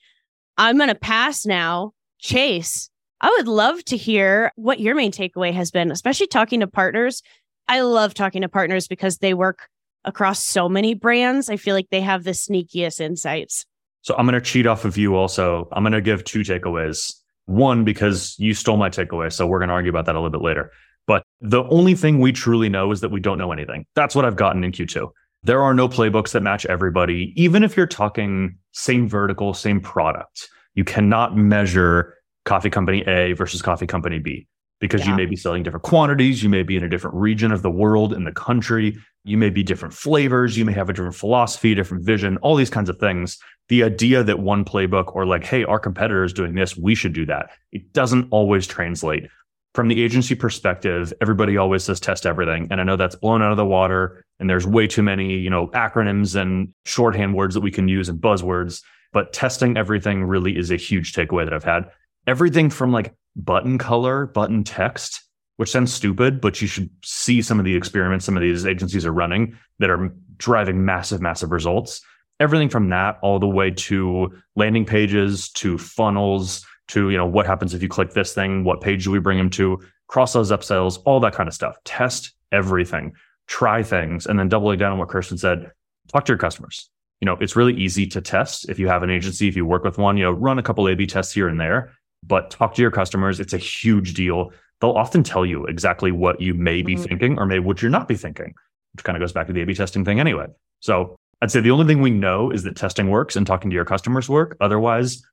I'm 0.57 0.75
going 0.75 0.89
to 0.89 0.95
pass 0.95 1.45
now. 1.45 1.93
Chase, 2.19 2.89
I 3.22 3.29
would 3.29 3.48
love 3.48 3.84
to 3.86 3.95
hear 3.95 4.51
what 4.55 4.81
your 4.81 4.95
main 4.95 5.13
takeaway 5.13 5.53
has 5.53 5.72
been, 5.72 5.89
especially 5.89 6.27
talking 6.27 6.60
to 6.60 6.67
partners. 6.67 7.22
I 7.67 7.81
love 7.81 8.13
talking 8.13 8.41
to 8.41 8.50
partners 8.50 8.88
because 8.88 9.17
they 9.17 9.34
work 9.34 9.67
across 10.03 10.41
so 10.41 10.69
many 10.69 10.93
brands. 10.93 11.50
I 11.50 11.57
feel 11.57 11.75
like 11.75 11.89
they 11.89 12.01
have 12.01 12.24
the 12.24 12.31
sneakiest 12.31 13.00
insights. 13.00 13.65
So 14.01 14.15
I'm 14.15 14.25
going 14.25 14.39
to 14.39 14.41
cheat 14.41 14.67
off 14.67 14.86
of 14.86 14.98
you 14.98 15.15
also. 15.15 15.67
I'm 15.72 15.84
going 15.84 15.93
to 15.93 16.01
give 16.01 16.24
two 16.24 16.41
takeaways. 16.41 17.13
One, 17.45 17.84
because 17.84 18.36
you 18.38 18.53
stole 18.53 18.77
my 18.77 18.89
takeaway. 18.89 19.31
So 19.31 19.48
we're 19.48 19.60
going 19.60 19.69
to 19.69 19.74
argue 19.74 19.89
about 19.89 20.05
that 20.05 20.15
a 20.15 20.19
little 20.19 20.31
bit 20.31 20.41
later. 20.41 20.72
But 21.07 21.24
the 21.41 21.63
only 21.65 21.95
thing 21.95 22.19
we 22.19 22.31
truly 22.31 22.69
know 22.69 22.91
is 22.91 23.01
that 23.01 23.10
we 23.10 23.19
don't 23.19 23.38
know 23.38 23.51
anything. 23.51 23.86
That's 23.95 24.15
what 24.15 24.25
I've 24.25 24.36
gotten 24.36 24.63
in 24.63 24.72
Q2. 24.72 25.10
There 25.43 25.62
are 25.62 25.74
no 25.74 25.88
playbooks 25.88 26.31
that 26.31 26.41
match 26.41 26.65
everybody. 26.65 27.34
Even 27.36 27.63
if 27.63 27.77
you're 27.77 27.86
talking 27.86 28.57
same 28.72 29.07
vertical, 29.07 29.53
same 29.53 29.79
product, 29.79 30.50
you 30.74 30.84
cannot 30.84 31.38
measure 31.38 32.15
coffee 32.45 32.69
company 32.69 33.03
A 33.07 33.34
versus 33.34 33.62
coffee 33.62 33.88
company 33.88 34.19
B 34.19 34.48
because 34.79 35.01
yeah. 35.01 35.12
you 35.12 35.15
may 35.15 35.25
be 35.25 35.36
selling 35.36 35.63
different 35.63 35.84
quantities. 35.84 36.44
You 36.44 36.50
may 36.50 36.63
be 36.63 36.75
in 36.75 36.84
a 36.84 36.89
different 36.89 37.15
region 37.15 37.51
of 37.51 37.62
the 37.62 37.72
world, 37.72 38.13
in 38.13 38.24
the 38.24 38.32
country. 38.32 38.98
You 39.24 39.38
may 39.38 39.50
be 39.50 39.63
different 39.63 39.94
flavors. 39.94 40.58
You 40.58 40.65
may 40.65 40.74
have 40.74 40.89
a 40.89 40.94
different 40.94 41.15
philosophy, 41.15 41.74
different 41.74 42.05
vision, 42.05 42.38
all 42.38 42.55
these 42.55 42.70
kinds 42.70 42.89
of 42.89 43.00
things. 43.00 43.39
The 43.70 43.84
idea 43.84 44.24
that 44.24 44.39
one 44.39 44.63
playbook 44.63 45.15
or 45.15 45.25
like, 45.25 45.44
hey, 45.44 45.63
our 45.63 45.79
competitor 45.79 46.24
is 46.24 46.34
doing 46.34 46.53
this, 46.53 46.77
we 46.77 46.94
should 46.94 47.13
do 47.13 47.25
that. 47.25 47.50
It 47.72 47.94
doesn't 47.94 48.27
always 48.32 48.67
translate. 48.67 49.27
from 49.75 49.89
the 49.89 50.01
agency 50.01 50.34
perspective, 50.36 51.13
everybody 51.22 51.58
always 51.58 51.84
says 51.84 52.00
test 52.00 52.25
everything. 52.25 52.67
And 52.72 52.79
I 52.79 52.86
know 52.86 52.96
that's 52.96 53.17
blown 53.17 53.41
out 53.41 53.51
of 53.51 53.58
the 53.58 53.65
water 53.65 54.24
and 54.39 54.50
there's 54.50 54.65
way 54.65 54.88
too 54.88 55.03
many, 55.03 55.34
you 55.38 55.50
know, 55.50 55.67
acronyms 55.67 56.39
and 56.39 56.74
shorthand 56.86 57.36
words 57.36 57.53
that 57.53 57.62
we 57.62 57.72
can 57.72 57.89
use 57.89 58.08
and 58.08 58.20
buzzwords, 58.20 58.82
but 59.12 59.34
testing 59.34 59.77
everything 59.77 60.24
really 60.24 60.58
is 60.58 60.72
a 60.72 60.77
huge 60.77 61.13
takeaway 61.13 61.46
that 61.46 61.53
I've 61.53 61.63
had. 61.63 61.89
Everything 62.27 62.70
from 62.70 62.91
like 62.91 63.13
button 63.36 63.77
color, 63.77 64.25
button 64.27 64.63
text, 64.63 65.22
which 65.58 65.72
sounds 65.72 65.94
stupid, 65.94 66.41
but 66.41 66.62
you 66.62 66.67
should 66.67 66.89
see 67.03 67.41
some 67.41 67.60
of 67.60 67.65
the 67.65 67.75
experiments 67.75 68.25
some 68.25 68.36
of 68.36 68.41
these 68.41 68.65
agencies 68.65 69.05
are 69.05 69.13
running 69.13 69.58
that 69.79 69.89
are 69.89 70.13
driving 70.38 70.84
massive, 70.84 71.22
massive 71.22 71.51
results. 71.51 72.01
Everything 72.39 72.67
from 72.67 72.89
that 72.89 73.17
all 73.22 73.39
the 73.39 73.48
way 73.48 73.72
to 73.72 74.34
landing 74.55 74.86
pages, 74.86 75.50
to 75.51 75.77
funnels, 75.77 76.65
to 76.88 77.10
you 77.10 77.17
know 77.17 77.25
what 77.25 77.46
happens 77.46 77.74
if 77.74 77.82
you 77.82 77.89
click 77.89 78.12
this 78.13 78.34
thing 78.34 78.63
what 78.63 78.82
page 78.82 79.05
do 79.05 79.12
we 79.12 79.20
bring 79.20 79.38
them 79.38 79.50
to 79.50 79.82
cross 80.08 80.34
those 80.34 80.51
upsells 80.51 81.00
all 81.05 81.20
that 81.20 81.34
kind 81.34 81.48
of 81.48 81.53
stuff. 81.53 81.77
Test 81.84 82.34
everything 82.51 83.13
try 83.48 83.84
things 83.84 84.25
and 84.25 84.39
then 84.39 84.50
doubling 84.50 84.79
down 84.79 84.91
on 84.91 84.98
what 84.98 85.08
Kristen 85.08 85.38
said 85.38 85.72
talk 86.12 86.25
to 86.25 86.32
your 86.32 86.38
customers. 86.38 86.89
You 87.22 87.25
know 87.25 87.38
it's 87.39 87.55
really 87.55 87.74
easy 87.74 88.05
to 88.08 88.22
test. 88.22 88.70
If 88.70 88.79
you 88.79 88.88
have 88.88 89.03
an 89.03 89.10
agency 89.10 89.48
if 89.48 89.55
you 89.55 89.65
work 89.65 89.84
with 89.84 89.98
one 89.98 90.17
you 90.17 90.24
know 90.24 90.32
run 90.32 90.60
a 90.60 90.63
couple 90.63 90.88
a 90.88 90.96
b 90.96 91.05
tests 91.05 91.34
here 91.34 91.48
and 91.48 91.60
there 91.60 91.94
but 92.27 92.50
talk 92.51 92.74
to 92.74 92.82
your 92.82 92.91
customers 92.91 93.39
it's 93.39 93.53
a 93.53 93.58
huge 93.58 94.13
deal 94.13 94.51
they'll 94.82 94.91
often 94.91 95.24
tell 95.24 95.46
you 95.46 95.65
exactly 95.65 96.12
what 96.12 96.39
you 96.41 96.53
may 96.53 96.82
be 96.82 96.96
mm-hmm. 96.96 97.03
thinking 97.03 97.39
or 97.39 97.46
maybe 97.46 97.63
what 97.63 97.82
you're 97.82 97.91
not 97.91 98.08
be 98.08 98.15
thinking 98.15 98.53
which 98.94 99.03
kind 99.03 99.15
of 99.15 99.22
goes 99.22 99.34
back 99.34 99.48
to 99.48 99.53
the 99.53 99.62
a 99.62 99.65
b 99.65 99.74
testing 99.74 100.05
thing 100.05 100.20
anyway 100.20 100.46
so 100.79 101.15
i'd 101.41 101.51
say 101.51 101.60
the 101.60 101.72
only 101.72 101.86
thing 101.86 102.01
we 102.01 102.10
know 102.10 102.51
is 102.51 102.63
that 102.63 102.75
testing 102.75 103.10
works 103.10 103.36
and 103.36 103.46
talking 103.46 103.70
to 103.70 103.75
your 103.75 103.86
customers 103.86 104.29
work 104.29 104.58
otherwise 104.62 105.24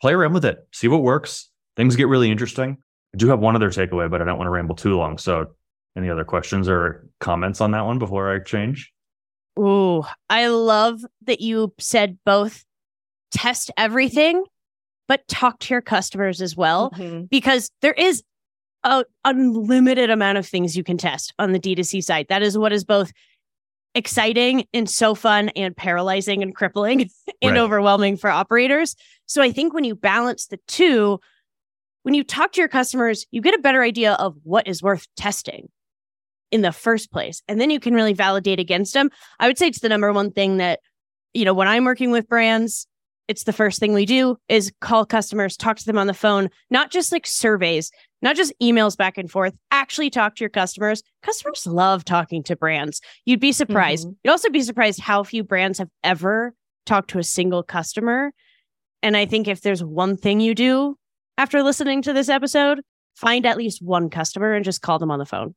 play 0.00 0.12
around 0.12 0.32
with 0.32 0.44
it, 0.44 0.66
see 0.72 0.88
what 0.88 1.02
works. 1.02 1.50
Things 1.76 1.96
get 1.96 2.08
really 2.08 2.30
interesting. 2.30 2.78
I 3.14 3.18
do 3.18 3.28
have 3.28 3.40
one 3.40 3.56
other 3.56 3.70
takeaway, 3.70 4.10
but 4.10 4.20
I 4.22 4.24
don't 4.24 4.38
want 4.38 4.46
to 4.46 4.52
ramble 4.52 4.76
too 4.76 4.96
long. 4.96 5.18
So, 5.18 5.54
any 5.96 6.08
other 6.08 6.24
questions 6.24 6.68
or 6.68 7.08
comments 7.18 7.60
on 7.60 7.72
that 7.72 7.84
one 7.84 7.98
before 7.98 8.32
I 8.32 8.38
change? 8.38 8.92
Ooh, 9.58 10.04
I 10.28 10.46
love 10.46 11.00
that 11.22 11.40
you 11.40 11.74
said 11.78 12.18
both 12.24 12.64
test 13.32 13.70
everything, 13.76 14.44
but 15.10 15.26
talk 15.26 15.58
to 15.58 15.74
your 15.74 15.80
customers 15.80 16.40
as 16.40 16.56
well, 16.56 16.92
mm-hmm. 16.92 17.24
because 17.24 17.72
there 17.82 17.94
is 17.94 18.22
a 18.84 19.04
unlimited 19.24 20.08
amount 20.08 20.38
of 20.38 20.46
things 20.46 20.76
you 20.76 20.84
can 20.84 20.96
test 20.96 21.34
on 21.36 21.50
the 21.50 21.58
D2C 21.58 22.00
side. 22.04 22.26
That 22.28 22.42
is 22.42 22.56
what 22.56 22.72
is 22.72 22.84
both 22.84 23.10
exciting 23.96 24.66
and 24.72 24.88
so 24.88 25.16
fun 25.16 25.48
and 25.56 25.76
paralyzing 25.76 26.44
and 26.44 26.54
crippling 26.54 27.10
and 27.42 27.54
right. 27.54 27.60
overwhelming 27.60 28.18
for 28.18 28.30
operators. 28.30 28.94
So 29.26 29.42
I 29.42 29.50
think 29.50 29.74
when 29.74 29.82
you 29.82 29.96
balance 29.96 30.46
the 30.46 30.60
two, 30.68 31.18
when 32.04 32.14
you 32.14 32.22
talk 32.22 32.52
to 32.52 32.60
your 32.60 32.68
customers, 32.68 33.26
you 33.32 33.40
get 33.40 33.56
a 33.56 33.58
better 33.58 33.82
idea 33.82 34.12
of 34.12 34.36
what 34.44 34.68
is 34.68 34.80
worth 34.80 35.08
testing 35.16 35.70
in 36.52 36.60
the 36.60 36.70
first 36.70 37.10
place. 37.10 37.42
And 37.48 37.60
then 37.60 37.70
you 37.70 37.80
can 37.80 37.94
really 37.94 38.12
validate 38.12 38.60
against 38.60 38.94
them. 38.94 39.10
I 39.40 39.48
would 39.48 39.58
say 39.58 39.66
it's 39.66 39.80
the 39.80 39.88
number 39.88 40.12
one 40.12 40.30
thing 40.30 40.58
that, 40.58 40.78
you 41.34 41.44
know, 41.44 41.52
when 41.52 41.66
I'm 41.66 41.84
working 41.84 42.12
with 42.12 42.28
brands, 42.28 42.86
it's 43.30 43.44
the 43.44 43.52
first 43.52 43.78
thing 43.78 43.92
we 43.92 44.06
do 44.06 44.36
is 44.48 44.72
call 44.80 45.06
customers, 45.06 45.56
talk 45.56 45.76
to 45.76 45.86
them 45.86 45.96
on 45.96 46.08
the 46.08 46.14
phone, 46.14 46.50
not 46.68 46.90
just 46.90 47.12
like 47.12 47.28
surveys, 47.28 47.92
not 48.22 48.34
just 48.34 48.52
emails 48.60 48.96
back 48.96 49.16
and 49.16 49.30
forth, 49.30 49.54
actually 49.70 50.10
talk 50.10 50.34
to 50.34 50.40
your 50.40 50.50
customers. 50.50 51.04
Customers 51.22 51.64
love 51.64 52.04
talking 52.04 52.42
to 52.42 52.56
brands. 52.56 53.00
You'd 53.26 53.38
be 53.38 53.52
surprised. 53.52 54.08
Mm-hmm. 54.08 54.16
You'd 54.24 54.30
also 54.32 54.50
be 54.50 54.62
surprised 54.62 54.98
how 54.98 55.22
few 55.22 55.44
brands 55.44 55.78
have 55.78 55.90
ever 56.02 56.54
talked 56.86 57.10
to 57.10 57.20
a 57.20 57.22
single 57.22 57.62
customer. 57.62 58.32
And 59.00 59.16
I 59.16 59.26
think 59.26 59.46
if 59.46 59.60
there's 59.60 59.84
one 59.84 60.16
thing 60.16 60.40
you 60.40 60.52
do 60.52 60.98
after 61.38 61.62
listening 61.62 62.02
to 62.02 62.12
this 62.12 62.28
episode, 62.28 62.80
find 63.14 63.46
at 63.46 63.56
least 63.56 63.80
one 63.80 64.10
customer 64.10 64.54
and 64.54 64.64
just 64.64 64.82
call 64.82 64.98
them 64.98 65.12
on 65.12 65.20
the 65.20 65.24
phone. 65.24 65.54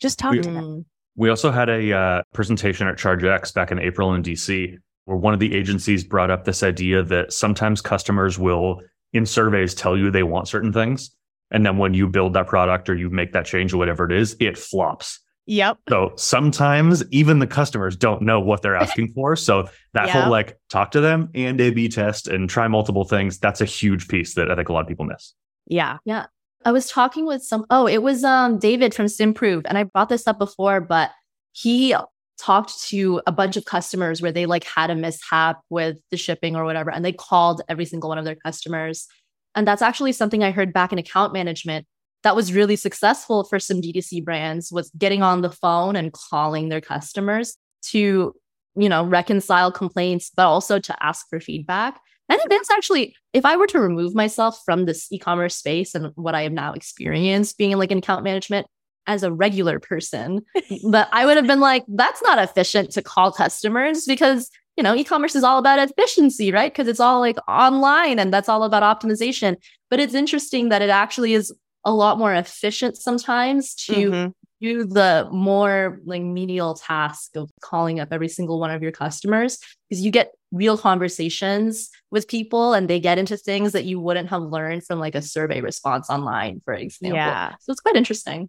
Just 0.00 0.18
talk 0.18 0.32
we, 0.32 0.40
to 0.40 0.50
them. 0.50 0.84
We 1.14 1.30
also 1.30 1.52
had 1.52 1.68
a 1.68 1.92
uh, 1.96 2.22
presentation 2.32 2.88
at 2.88 2.96
ChargeX 2.96 3.54
back 3.54 3.70
in 3.70 3.78
April 3.78 4.14
in 4.14 4.24
DC 4.24 4.78
where 5.04 5.16
one 5.16 5.34
of 5.34 5.40
the 5.40 5.54
agencies 5.54 6.04
brought 6.04 6.30
up 6.30 6.44
this 6.44 6.62
idea 6.62 7.02
that 7.02 7.32
sometimes 7.32 7.80
customers 7.80 8.38
will 8.38 8.80
in 9.12 9.26
surveys 9.26 9.74
tell 9.74 9.96
you 9.96 10.10
they 10.10 10.22
want 10.22 10.48
certain 10.48 10.72
things. 10.72 11.10
And 11.50 11.64
then 11.64 11.78
when 11.78 11.94
you 11.94 12.08
build 12.08 12.34
that 12.34 12.46
product 12.46 12.88
or 12.88 12.94
you 12.94 13.10
make 13.10 13.32
that 13.32 13.46
change 13.46 13.72
or 13.72 13.76
whatever 13.76 14.04
it 14.04 14.12
is 14.12 14.36
it 14.40 14.58
flops. 14.58 15.20
Yep. 15.46 15.78
So 15.90 16.12
sometimes 16.16 17.04
even 17.10 17.38
the 17.38 17.46
customers 17.46 17.96
don't 17.96 18.22
know 18.22 18.40
what 18.40 18.62
they're 18.62 18.76
asking 18.76 19.12
for. 19.14 19.36
So 19.36 19.68
that 19.92 20.06
yep. 20.06 20.16
whole 20.16 20.30
like 20.30 20.58
talk 20.70 20.90
to 20.92 21.00
them 21.00 21.28
and 21.34 21.60
a 21.60 21.70
b 21.70 21.88
test 21.88 22.28
and 22.28 22.48
try 22.48 22.66
multiple 22.66 23.04
things 23.04 23.38
that's 23.38 23.60
a 23.60 23.66
huge 23.66 24.08
piece 24.08 24.34
that 24.34 24.50
i 24.50 24.56
think 24.56 24.68
a 24.68 24.72
lot 24.72 24.80
of 24.80 24.88
people 24.88 25.04
miss. 25.04 25.34
Yeah. 25.66 25.98
Yeah. 26.04 26.26
I 26.64 26.72
was 26.72 26.88
talking 26.88 27.26
with 27.26 27.42
some 27.42 27.66
oh 27.68 27.86
it 27.86 28.02
was 28.02 28.24
um 28.24 28.58
david 28.58 28.94
from 28.94 29.06
simprove 29.06 29.62
and 29.66 29.76
i 29.76 29.82
brought 29.84 30.08
this 30.08 30.26
up 30.26 30.38
before 30.38 30.80
but 30.80 31.10
he 31.52 31.94
talked 32.38 32.82
to 32.88 33.20
a 33.26 33.32
bunch 33.32 33.56
of 33.56 33.64
customers 33.64 34.20
where 34.20 34.32
they 34.32 34.46
like 34.46 34.64
had 34.64 34.90
a 34.90 34.94
mishap 34.94 35.60
with 35.70 35.98
the 36.10 36.16
shipping 36.16 36.56
or 36.56 36.64
whatever 36.64 36.90
and 36.90 37.04
they 37.04 37.12
called 37.12 37.62
every 37.68 37.84
single 37.84 38.08
one 38.08 38.18
of 38.18 38.24
their 38.24 38.34
customers. 38.34 39.06
And 39.54 39.66
that's 39.66 39.82
actually 39.82 40.12
something 40.12 40.42
i 40.42 40.50
heard 40.50 40.72
back 40.72 40.92
in 40.92 40.98
account 40.98 41.32
management 41.32 41.86
that 42.22 42.34
was 42.34 42.52
really 42.52 42.76
successful 42.76 43.44
for 43.44 43.58
some 43.58 43.80
d2c 43.80 44.24
brands 44.24 44.72
was 44.72 44.90
getting 44.98 45.22
on 45.22 45.42
the 45.42 45.50
phone 45.50 45.94
and 45.94 46.12
calling 46.12 46.68
their 46.68 46.80
customers 46.80 47.56
to 47.82 48.34
you 48.76 48.88
know 48.88 49.04
reconcile 49.04 49.70
complaints 49.70 50.30
but 50.34 50.46
also 50.46 50.78
to 50.78 51.04
ask 51.04 51.26
for 51.28 51.40
feedback. 51.40 52.00
I 52.28 52.36
think 52.36 52.48
that's 52.48 52.70
actually, 52.70 53.14
if 53.34 53.44
I 53.44 53.56
were 53.56 53.66
to 53.66 53.78
remove 53.78 54.14
myself 54.14 54.58
from 54.64 54.86
this 54.86 55.12
e-commerce 55.12 55.56
space 55.56 55.94
and 55.94 56.10
what 56.14 56.34
I 56.34 56.42
have 56.42 56.52
now 56.52 56.72
experienced 56.72 57.58
being 57.58 57.72
in 57.72 57.78
like 57.78 57.90
an 57.90 57.98
account 57.98 58.24
management, 58.24 58.66
as 59.06 59.22
a 59.22 59.32
regular 59.32 59.78
person. 59.78 60.40
but 60.88 61.08
I 61.12 61.26
would 61.26 61.36
have 61.36 61.46
been 61.46 61.60
like, 61.60 61.84
that's 61.88 62.22
not 62.22 62.38
efficient 62.38 62.90
to 62.92 63.02
call 63.02 63.32
customers 63.32 64.04
because, 64.06 64.50
you 64.76 64.82
know, 64.82 64.94
e-commerce 64.94 65.34
is 65.34 65.44
all 65.44 65.58
about 65.58 65.78
efficiency, 65.78 66.52
right? 66.52 66.72
Because 66.72 66.88
it's 66.88 67.00
all 67.00 67.20
like 67.20 67.36
online 67.48 68.18
and 68.18 68.32
that's 68.32 68.48
all 68.48 68.64
about 68.64 68.82
optimization. 68.82 69.56
But 69.90 70.00
it's 70.00 70.14
interesting 70.14 70.70
that 70.70 70.82
it 70.82 70.90
actually 70.90 71.34
is 71.34 71.52
a 71.84 71.92
lot 71.92 72.18
more 72.18 72.34
efficient 72.34 72.96
sometimes 72.96 73.74
to 73.74 73.92
mm-hmm. 73.92 74.30
do 74.60 74.84
the 74.84 75.28
more 75.30 76.00
like 76.04 76.22
menial 76.22 76.74
task 76.74 77.36
of 77.36 77.50
calling 77.60 78.00
up 78.00 78.08
every 78.10 78.28
single 78.28 78.58
one 78.58 78.70
of 78.70 78.82
your 78.82 78.92
customers 78.92 79.58
because 79.88 80.02
you 80.02 80.10
get 80.10 80.32
real 80.50 80.78
conversations 80.78 81.90
with 82.10 82.28
people 82.28 82.72
and 82.72 82.88
they 82.88 83.00
get 83.00 83.18
into 83.18 83.36
things 83.36 83.72
that 83.72 83.84
you 83.84 84.00
wouldn't 84.00 84.30
have 84.30 84.42
learned 84.42 84.84
from 84.84 84.98
like 84.98 85.14
a 85.14 85.20
survey 85.20 85.60
response 85.60 86.08
online, 86.08 86.62
for 86.64 86.72
example. 86.72 87.16
Yeah. 87.16 87.50
So 87.60 87.72
it's 87.72 87.80
quite 87.80 87.96
interesting 87.96 88.48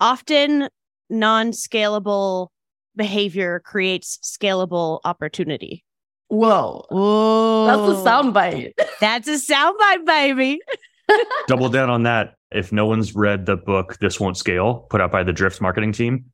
often 0.00 0.68
non 1.08 1.50
scalable 1.50 2.48
behavior 2.96 3.60
creates 3.64 4.18
scalable 4.22 5.00
opportunity. 5.04 5.84
Whoa. 6.28 6.84
Whoa. 6.90 7.66
That's 7.66 8.00
a 8.00 8.08
soundbite. 8.08 8.72
That's 9.00 9.28
a 9.28 9.32
soundbite, 9.52 10.06
baby. 10.06 10.60
Double 11.48 11.68
down 11.68 11.90
on 11.90 12.04
that. 12.04 12.34
If 12.52 12.72
no 12.72 12.86
one's 12.86 13.14
read 13.14 13.46
the 13.46 13.56
book, 13.56 13.98
This 14.00 14.20
Won't 14.20 14.36
Scale, 14.36 14.86
put 14.90 15.00
out 15.00 15.12
by 15.12 15.22
the 15.22 15.32
Drift 15.32 15.60
marketing 15.60 15.92
team, 15.92 16.26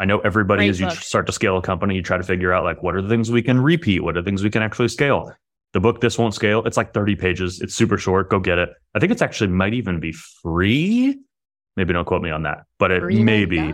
I 0.00 0.06
know 0.06 0.18
everybody, 0.20 0.60
Great 0.60 0.70
as 0.70 0.80
book. 0.80 0.90
you 0.90 0.96
start 0.96 1.26
to 1.26 1.32
scale 1.32 1.58
a 1.58 1.62
company, 1.62 1.94
you 1.94 2.02
try 2.02 2.16
to 2.16 2.22
figure 2.22 2.52
out 2.52 2.64
like 2.64 2.82
what 2.82 2.96
are 2.96 3.02
the 3.02 3.08
things 3.08 3.30
we 3.30 3.42
can 3.42 3.60
repeat? 3.60 4.02
What 4.02 4.16
are 4.16 4.22
the 4.22 4.24
things 4.24 4.42
we 4.42 4.50
can 4.50 4.62
actually 4.62 4.88
scale? 4.88 5.32
The 5.72 5.80
book, 5.80 6.00
This 6.00 6.18
Won't 6.18 6.34
Scale, 6.34 6.64
it's 6.64 6.76
like 6.76 6.94
30 6.94 7.16
pages. 7.16 7.60
It's 7.60 7.74
super 7.74 7.98
short. 7.98 8.30
Go 8.30 8.40
get 8.40 8.58
it. 8.58 8.70
I 8.94 8.98
think 8.98 9.12
it's 9.12 9.22
actually 9.22 9.48
might 9.48 9.74
even 9.74 10.00
be 10.00 10.12
free. 10.12 11.18
Maybe 11.76 11.92
don't 11.92 12.04
quote 12.04 12.22
me 12.22 12.30
on 12.30 12.42
that, 12.42 12.64
but 12.78 12.90
it 12.90 13.02
may 13.02 13.44
be. 13.44 13.72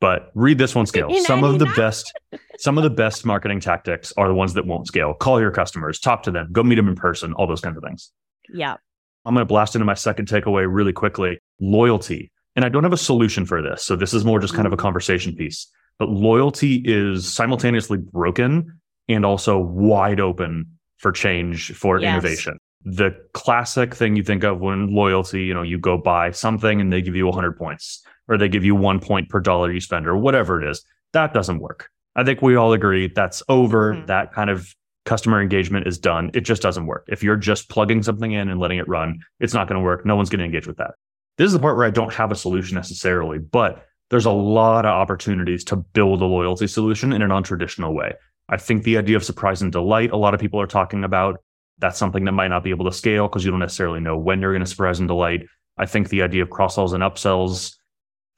But 0.00 0.30
read 0.34 0.56
This 0.56 0.74
Won't 0.74 0.88
Scale. 0.88 1.14
Some 1.24 1.44
of 1.44 1.58
the 1.58 1.70
best, 1.76 2.12
some 2.58 2.78
of 2.78 2.84
the 2.84 2.90
best 2.90 3.26
marketing 3.26 3.60
tactics 3.60 4.12
are 4.16 4.28
the 4.28 4.34
ones 4.34 4.54
that 4.54 4.66
won't 4.66 4.86
scale. 4.86 5.12
Call 5.12 5.40
your 5.40 5.50
customers, 5.50 6.00
talk 6.00 6.22
to 6.22 6.30
them, 6.30 6.48
go 6.52 6.62
meet 6.62 6.76
them 6.76 6.88
in 6.88 6.96
person, 6.96 7.34
all 7.34 7.46
those 7.46 7.60
kinds 7.60 7.76
of 7.76 7.82
things. 7.82 8.10
Yeah. 8.48 8.76
I'm 9.26 9.34
going 9.34 9.42
to 9.42 9.48
blast 9.48 9.74
into 9.74 9.84
my 9.84 9.94
second 9.94 10.26
takeaway 10.26 10.66
really 10.68 10.94
quickly 10.94 11.38
loyalty. 11.60 12.32
And 12.56 12.64
I 12.64 12.70
don't 12.70 12.82
have 12.82 12.94
a 12.94 12.98
solution 12.98 13.44
for 13.44 13.60
this. 13.60 13.84
So 13.84 13.94
this 13.94 14.14
is 14.14 14.24
more 14.24 14.40
just 14.40 14.54
kind 14.54 14.66
of 14.66 14.72
a 14.72 14.78
conversation 14.78 15.36
piece. 15.36 15.70
But 15.98 16.08
loyalty 16.08 16.82
is 16.82 17.30
simultaneously 17.32 17.98
broken 17.98 18.80
and 19.06 19.26
also 19.26 19.58
wide 19.58 20.18
open 20.18 20.78
for 20.96 21.12
change, 21.12 21.74
for 21.74 22.00
yes. 22.00 22.10
innovation 22.10 22.58
the 22.84 23.14
classic 23.34 23.94
thing 23.94 24.16
you 24.16 24.22
think 24.22 24.42
of 24.42 24.60
when 24.60 24.94
loyalty, 24.94 25.42
you 25.42 25.54
know, 25.54 25.62
you 25.62 25.78
go 25.78 25.98
buy 25.98 26.30
something 26.30 26.80
and 26.80 26.92
they 26.92 27.02
give 27.02 27.14
you 27.14 27.26
100 27.26 27.56
points 27.58 28.02
or 28.28 28.38
they 28.38 28.48
give 28.48 28.64
you 28.64 28.74
one 28.74 29.00
point 29.00 29.28
per 29.28 29.40
dollar 29.40 29.70
you 29.70 29.80
spend 29.80 30.06
or 30.06 30.16
whatever 30.16 30.62
it 30.62 30.70
is. 30.70 30.84
That 31.12 31.34
doesn't 31.34 31.58
work. 31.58 31.90
I 32.16 32.24
think 32.24 32.42
we 32.42 32.56
all 32.56 32.72
agree 32.72 33.08
that's 33.14 33.42
over. 33.48 33.94
Mm-hmm. 33.94 34.06
That 34.06 34.32
kind 34.32 34.50
of 34.50 34.74
customer 35.04 35.40
engagement 35.40 35.86
is 35.86 35.98
done. 35.98 36.30
It 36.34 36.42
just 36.42 36.62
doesn't 36.62 36.86
work. 36.86 37.06
If 37.08 37.22
you're 37.22 37.36
just 37.36 37.68
plugging 37.68 38.02
something 38.02 38.32
in 38.32 38.48
and 38.48 38.60
letting 38.60 38.78
it 38.78 38.88
run, 38.88 39.20
it's 39.40 39.54
not 39.54 39.68
going 39.68 39.78
to 39.78 39.84
work. 39.84 40.06
No 40.06 40.16
one's 40.16 40.30
going 40.30 40.40
to 40.40 40.44
engage 40.44 40.66
with 40.66 40.76
that. 40.78 40.94
This 41.36 41.46
is 41.46 41.52
the 41.52 41.58
part 41.58 41.76
where 41.76 41.86
I 41.86 41.90
don't 41.90 42.12
have 42.12 42.32
a 42.32 42.36
solution 42.36 42.74
necessarily, 42.74 43.38
but 43.38 43.86
there's 44.10 44.26
a 44.26 44.30
lot 44.30 44.84
of 44.84 44.90
opportunities 44.90 45.64
to 45.64 45.76
build 45.76 46.20
a 46.20 46.26
loyalty 46.26 46.66
solution 46.66 47.12
in 47.12 47.22
a 47.22 47.28
non 47.28 47.42
traditional 47.42 47.94
way. 47.94 48.12
I 48.48 48.56
think 48.56 48.82
the 48.82 48.98
idea 48.98 49.16
of 49.16 49.24
surprise 49.24 49.62
and 49.62 49.70
delight, 49.70 50.10
a 50.10 50.16
lot 50.16 50.34
of 50.34 50.40
people 50.40 50.60
are 50.60 50.66
talking 50.66 51.04
about 51.04 51.40
that's 51.80 51.98
something 51.98 52.24
that 52.24 52.32
might 52.32 52.48
not 52.48 52.62
be 52.62 52.70
able 52.70 52.84
to 52.84 52.92
scale 52.92 53.26
because 53.26 53.44
you 53.44 53.50
don't 53.50 53.60
necessarily 53.60 54.00
know 54.00 54.16
when 54.16 54.40
you're 54.40 54.52
going 54.52 54.64
to 54.64 54.70
surprise 54.70 54.98
and 54.98 55.08
delight. 55.08 55.46
I 55.78 55.86
think 55.86 56.08
the 56.08 56.22
idea 56.22 56.42
of 56.42 56.50
cross 56.50 56.74
sells 56.74 56.92
and 56.92 57.02
upsells 57.02 57.74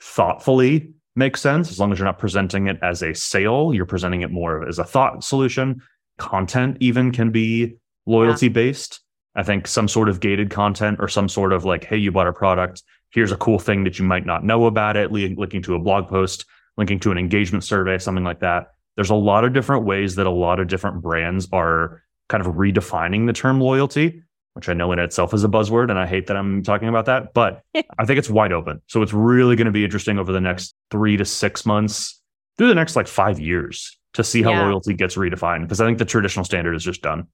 thoughtfully 0.00 0.92
makes 1.14 1.40
sense 1.40 1.70
as 1.70 1.78
long 1.78 1.92
as 1.92 1.99
you're 1.99 2.06
not 2.06 2.18
presenting 2.18 2.68
it 2.68 2.78
as 2.82 3.02
a 3.02 3.14
sale, 3.14 3.75
you're 3.75 3.84
presenting 3.84 4.22
it 4.22 4.30
more 4.30 4.66
as 4.66 4.78
a 4.78 4.84
thought 4.84 5.22
solution. 5.22 5.82
Content 6.18 6.76
even 6.80 7.12
can 7.12 7.30
be 7.30 7.76
loyalty 8.06 8.49
based. 8.49 9.00
I 9.34 9.42
think 9.42 9.66
some 9.66 9.88
sort 9.88 10.08
of 10.08 10.20
gated 10.20 10.50
content 10.50 10.99
or 11.00 11.08
some 11.08 11.28
sort 11.28 11.52
of 11.52 11.64
like, 11.64 11.84
hey, 11.84 11.96
you 11.96 12.12
bought 12.12 12.28
a 12.28 12.32
product. 12.32 12.82
Here's 13.11 13.32
a 13.32 13.37
cool 13.37 13.58
thing 13.58 13.84
that 13.84 13.99
you 13.99 14.04
might 14.04 14.26
not 14.26 14.44
know 14.44 14.66
about 14.66 14.96
it, 14.96 15.11
linking 15.11 15.62
to 15.62 15.75
a 15.75 15.78
blog 15.78 16.08
post, 16.08 16.44
linking 16.76 17.00
to 17.00 17.11
an 17.11 17.18
engagement 17.18 17.64
survey, 17.64 17.99
something 17.99 18.25
like 18.25 18.40
that. 18.40 18.68
There's 18.96 19.11
a 19.11 19.14
lot 19.14 19.44
of 19.44 19.52
different 19.52 19.84
ways 19.84 20.16
that 20.16 20.26
a 20.26 20.30
lot 20.30 20.61
of 20.61 20.68
different 20.68 21.02
brands 21.02 21.49
are 21.52 22.01
kind 22.32 22.44
of 22.44 22.54
redefining 22.54 23.26
the 23.26 23.32
term 23.34 23.60
loyalty, 23.60 24.22
which 24.54 24.70
I 24.70 24.72
know 24.72 24.90
in 24.90 24.98
itself 24.98 25.34
is 25.34 25.44
a 25.44 25.48
buzzword. 25.48 25.90
And 25.90 25.98
I 25.98 26.06
hate 26.06 26.28
that 26.28 26.36
I'm 26.36 26.62
talking 26.62 26.88
about 26.88 27.04
that, 27.04 27.34
but 27.34 27.62
I 27.74 28.06
think 28.06 28.18
it's 28.18 28.30
wide 28.30 28.52
open. 28.52 28.80
So 28.86 29.02
it's 29.02 29.12
really 29.12 29.54
going 29.54 29.66
to 29.66 29.72
be 29.72 29.84
interesting 29.84 30.18
over 30.18 30.32
the 30.32 30.40
next 30.40 30.74
three 30.90 31.18
to 31.18 31.26
six 31.26 31.66
months 31.66 32.20
through 32.56 32.68
the 32.68 32.74
next 32.74 32.96
like 32.96 33.06
five 33.06 33.38
years 33.38 33.98
to 34.14 34.24
see 34.24 34.42
how 34.42 34.50
yeah. 34.50 34.62
loyalty 34.62 34.94
gets 34.94 35.16
redefined. 35.16 35.62
Because 35.62 35.82
I 35.82 35.84
think 35.84 35.98
the 35.98 36.06
traditional 36.06 36.46
standard 36.46 36.74
is 36.74 36.82
just 36.82 37.02
done. 37.02 37.26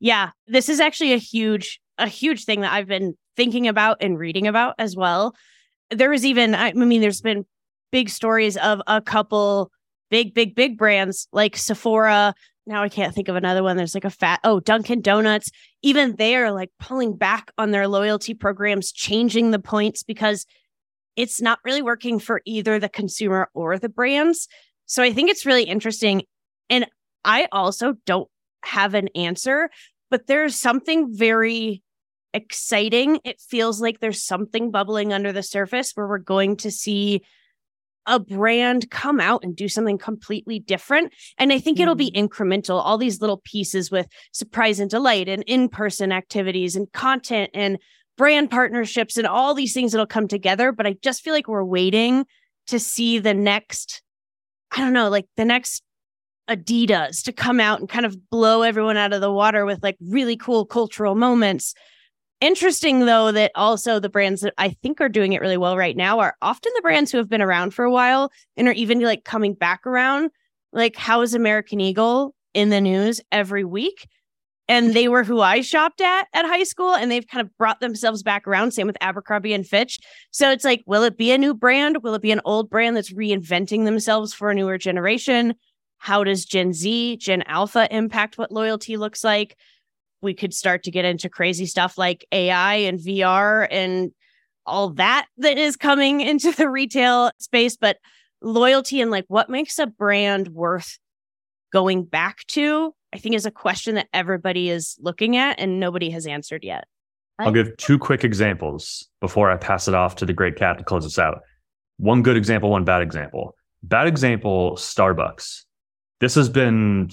Yeah, 0.00 0.30
this 0.46 0.70
is 0.70 0.80
actually 0.80 1.12
a 1.12 1.18
huge, 1.18 1.78
a 1.98 2.08
huge 2.08 2.46
thing 2.46 2.62
that 2.62 2.72
I've 2.72 2.88
been 2.88 3.14
thinking 3.36 3.68
about 3.68 3.98
and 4.00 4.18
reading 4.18 4.46
about 4.46 4.74
as 4.78 4.96
well. 4.96 5.34
There 5.90 6.08
was 6.08 6.24
even, 6.24 6.54
I 6.54 6.72
mean, 6.72 7.02
there's 7.02 7.20
been 7.20 7.44
big 7.92 8.08
stories 8.08 8.56
of 8.56 8.80
a 8.86 9.02
couple 9.02 9.70
big, 10.10 10.32
big, 10.32 10.54
big 10.54 10.78
brands 10.78 11.28
like 11.30 11.58
Sephora. 11.58 12.34
Now 12.70 12.84
I 12.84 12.88
can't 12.88 13.12
think 13.12 13.26
of 13.26 13.34
another 13.34 13.64
one. 13.64 13.76
There's 13.76 13.96
like 13.96 14.04
a 14.04 14.10
fat, 14.10 14.38
oh, 14.44 14.60
Dunkin' 14.60 15.00
Donuts. 15.00 15.50
Even 15.82 16.14
they 16.14 16.36
are 16.36 16.52
like 16.52 16.70
pulling 16.78 17.16
back 17.16 17.50
on 17.58 17.72
their 17.72 17.88
loyalty 17.88 18.32
programs, 18.32 18.92
changing 18.92 19.50
the 19.50 19.58
points 19.58 20.04
because 20.04 20.46
it's 21.16 21.42
not 21.42 21.58
really 21.64 21.82
working 21.82 22.20
for 22.20 22.40
either 22.46 22.78
the 22.78 22.88
consumer 22.88 23.50
or 23.54 23.76
the 23.76 23.88
brands. 23.88 24.46
So 24.86 25.02
I 25.02 25.12
think 25.12 25.30
it's 25.30 25.44
really 25.44 25.64
interesting. 25.64 26.22
And 26.70 26.86
I 27.24 27.48
also 27.50 27.94
don't 28.06 28.28
have 28.62 28.94
an 28.94 29.08
answer, 29.16 29.68
but 30.08 30.28
there's 30.28 30.54
something 30.54 31.12
very 31.12 31.82
exciting. 32.32 33.18
It 33.24 33.40
feels 33.40 33.80
like 33.80 33.98
there's 33.98 34.22
something 34.22 34.70
bubbling 34.70 35.12
under 35.12 35.32
the 35.32 35.42
surface 35.42 35.90
where 35.96 36.06
we're 36.06 36.18
going 36.18 36.56
to 36.58 36.70
see 36.70 37.22
a 38.06 38.18
brand 38.18 38.90
come 38.90 39.20
out 39.20 39.44
and 39.44 39.54
do 39.54 39.68
something 39.68 39.98
completely 39.98 40.58
different. 40.58 41.12
And 41.38 41.52
I 41.52 41.58
think 41.58 41.78
mm 41.78 41.82
it'll 41.82 41.94
be 41.94 42.10
mm-hmm. 42.10 42.26
incremental, 42.26 42.80
all 42.84 42.98
these 42.98 43.20
little 43.20 43.40
pieces 43.44 43.90
with 43.90 44.06
surprise 44.32 44.80
and 44.80 44.90
delight 44.90 45.28
and 45.28 45.42
in 45.46 45.68
person 45.68 46.12
activities 46.12 46.76
and 46.76 46.90
content 46.92 47.50
and 47.54 47.78
brand 48.18 48.50
partnerships 48.50 49.16
and 49.16 49.26
all 49.26 49.54
these 49.54 49.72
things 49.72 49.92
that'll 49.92 50.06
come 50.06 50.28
together. 50.28 50.72
But 50.72 50.86
I 50.86 50.96
just 51.02 51.22
feel 51.22 51.32
like 51.32 51.48
we're 51.48 51.64
waiting 51.64 52.26
to 52.66 52.78
see 52.78 53.18
the 53.18 53.32
next, 53.32 54.02
I 54.72 54.80
don't 54.80 54.92
know, 54.92 55.08
like 55.08 55.26
the 55.36 55.44
next 55.44 55.82
Adidas 56.50 57.22
to 57.24 57.32
come 57.32 57.60
out 57.60 57.80
and 57.80 57.88
kind 57.88 58.04
of 58.04 58.28
blow 58.28 58.62
everyone 58.62 58.96
out 58.96 59.12
of 59.12 59.20
the 59.20 59.32
water 59.32 59.64
with 59.64 59.82
like 59.82 59.96
really 60.00 60.36
cool 60.36 60.66
cultural 60.66 61.14
moments. 61.14 61.74
Interesting 62.40 63.00
though 63.00 63.32
that 63.32 63.52
also 63.54 63.98
the 63.98 64.08
brands 64.08 64.40
that 64.40 64.54
I 64.56 64.70
think 64.70 65.00
are 65.00 65.10
doing 65.10 65.34
it 65.34 65.42
really 65.42 65.58
well 65.58 65.76
right 65.76 65.96
now 65.96 66.20
are 66.20 66.36
often 66.40 66.72
the 66.74 66.82
brands 66.82 67.12
who 67.12 67.18
have 67.18 67.28
been 67.28 67.42
around 67.42 67.74
for 67.74 67.84
a 67.84 67.90
while 67.90 68.32
and 68.56 68.66
are 68.66 68.72
even 68.72 69.00
like 69.00 69.24
coming 69.24 69.52
back 69.52 69.86
around. 69.86 70.30
Like 70.72 70.96
how 70.96 71.20
is 71.20 71.34
American 71.34 71.80
Eagle 71.80 72.34
in 72.54 72.70
the 72.70 72.80
news 72.80 73.20
every 73.30 73.64
week? 73.64 74.08
And 74.68 74.94
they 74.94 75.08
were 75.08 75.24
who 75.24 75.40
I 75.40 75.62
shopped 75.62 76.00
at 76.00 76.28
at 76.32 76.46
high 76.46 76.62
school, 76.62 76.94
and 76.94 77.10
they've 77.10 77.26
kind 77.26 77.44
of 77.44 77.58
brought 77.58 77.80
themselves 77.80 78.22
back 78.22 78.46
around. 78.46 78.70
Same 78.70 78.86
with 78.86 78.96
Abercrombie 79.00 79.52
and 79.52 79.66
Fitch. 79.66 79.98
So 80.30 80.48
it's 80.52 80.64
like, 80.64 80.84
will 80.86 81.02
it 81.02 81.18
be 81.18 81.32
a 81.32 81.38
new 81.38 81.54
brand? 81.54 82.04
Will 82.04 82.14
it 82.14 82.22
be 82.22 82.30
an 82.30 82.40
old 82.44 82.70
brand 82.70 82.96
that's 82.96 83.12
reinventing 83.12 83.84
themselves 83.84 84.32
for 84.32 84.48
a 84.48 84.54
newer 84.54 84.78
generation? 84.78 85.54
How 85.98 86.22
does 86.22 86.44
Gen 86.44 86.72
Z, 86.72 87.16
Gen 87.16 87.42
Alpha 87.42 87.88
impact 87.90 88.38
what 88.38 88.52
loyalty 88.52 88.96
looks 88.96 89.24
like? 89.24 89.56
We 90.22 90.34
could 90.34 90.54
start 90.54 90.82
to 90.84 90.90
get 90.90 91.04
into 91.04 91.28
crazy 91.28 91.66
stuff 91.66 91.96
like 91.98 92.26
AI 92.32 92.74
and 92.74 92.98
VR 92.98 93.66
and 93.70 94.12
all 94.66 94.90
that 94.90 95.26
that 95.38 95.58
is 95.58 95.76
coming 95.76 96.20
into 96.20 96.52
the 96.52 96.68
retail 96.68 97.30
space. 97.38 97.76
But 97.76 97.98
loyalty 98.42 99.00
and 99.00 99.10
like 99.10 99.26
what 99.28 99.50
makes 99.50 99.78
a 99.78 99.86
brand 99.86 100.48
worth 100.48 100.98
going 101.72 102.04
back 102.04 102.38
to, 102.48 102.94
I 103.12 103.18
think 103.18 103.34
is 103.34 103.46
a 103.46 103.50
question 103.50 103.94
that 103.96 104.08
everybody 104.12 104.70
is 104.70 104.96
looking 105.00 105.36
at 105.36 105.58
and 105.58 105.80
nobody 105.80 106.10
has 106.10 106.26
answered 106.26 106.64
yet. 106.64 106.84
I'll 107.38 107.52
give 107.52 107.74
two 107.78 107.98
quick 107.98 108.22
examples 108.22 109.08
before 109.20 109.50
I 109.50 109.56
pass 109.56 109.88
it 109.88 109.94
off 109.94 110.16
to 110.16 110.26
the 110.26 110.32
great 110.32 110.56
Kat 110.56 110.76
to 110.78 110.84
close 110.84 111.06
us 111.06 111.18
out. 111.18 111.40
One 111.96 112.22
good 112.22 112.36
example, 112.36 112.70
one 112.70 112.84
bad 112.84 113.02
example. 113.02 113.54
Bad 113.82 114.06
example 114.06 114.72
Starbucks. 114.76 115.64
This 116.20 116.34
has 116.34 116.50
been 116.50 117.08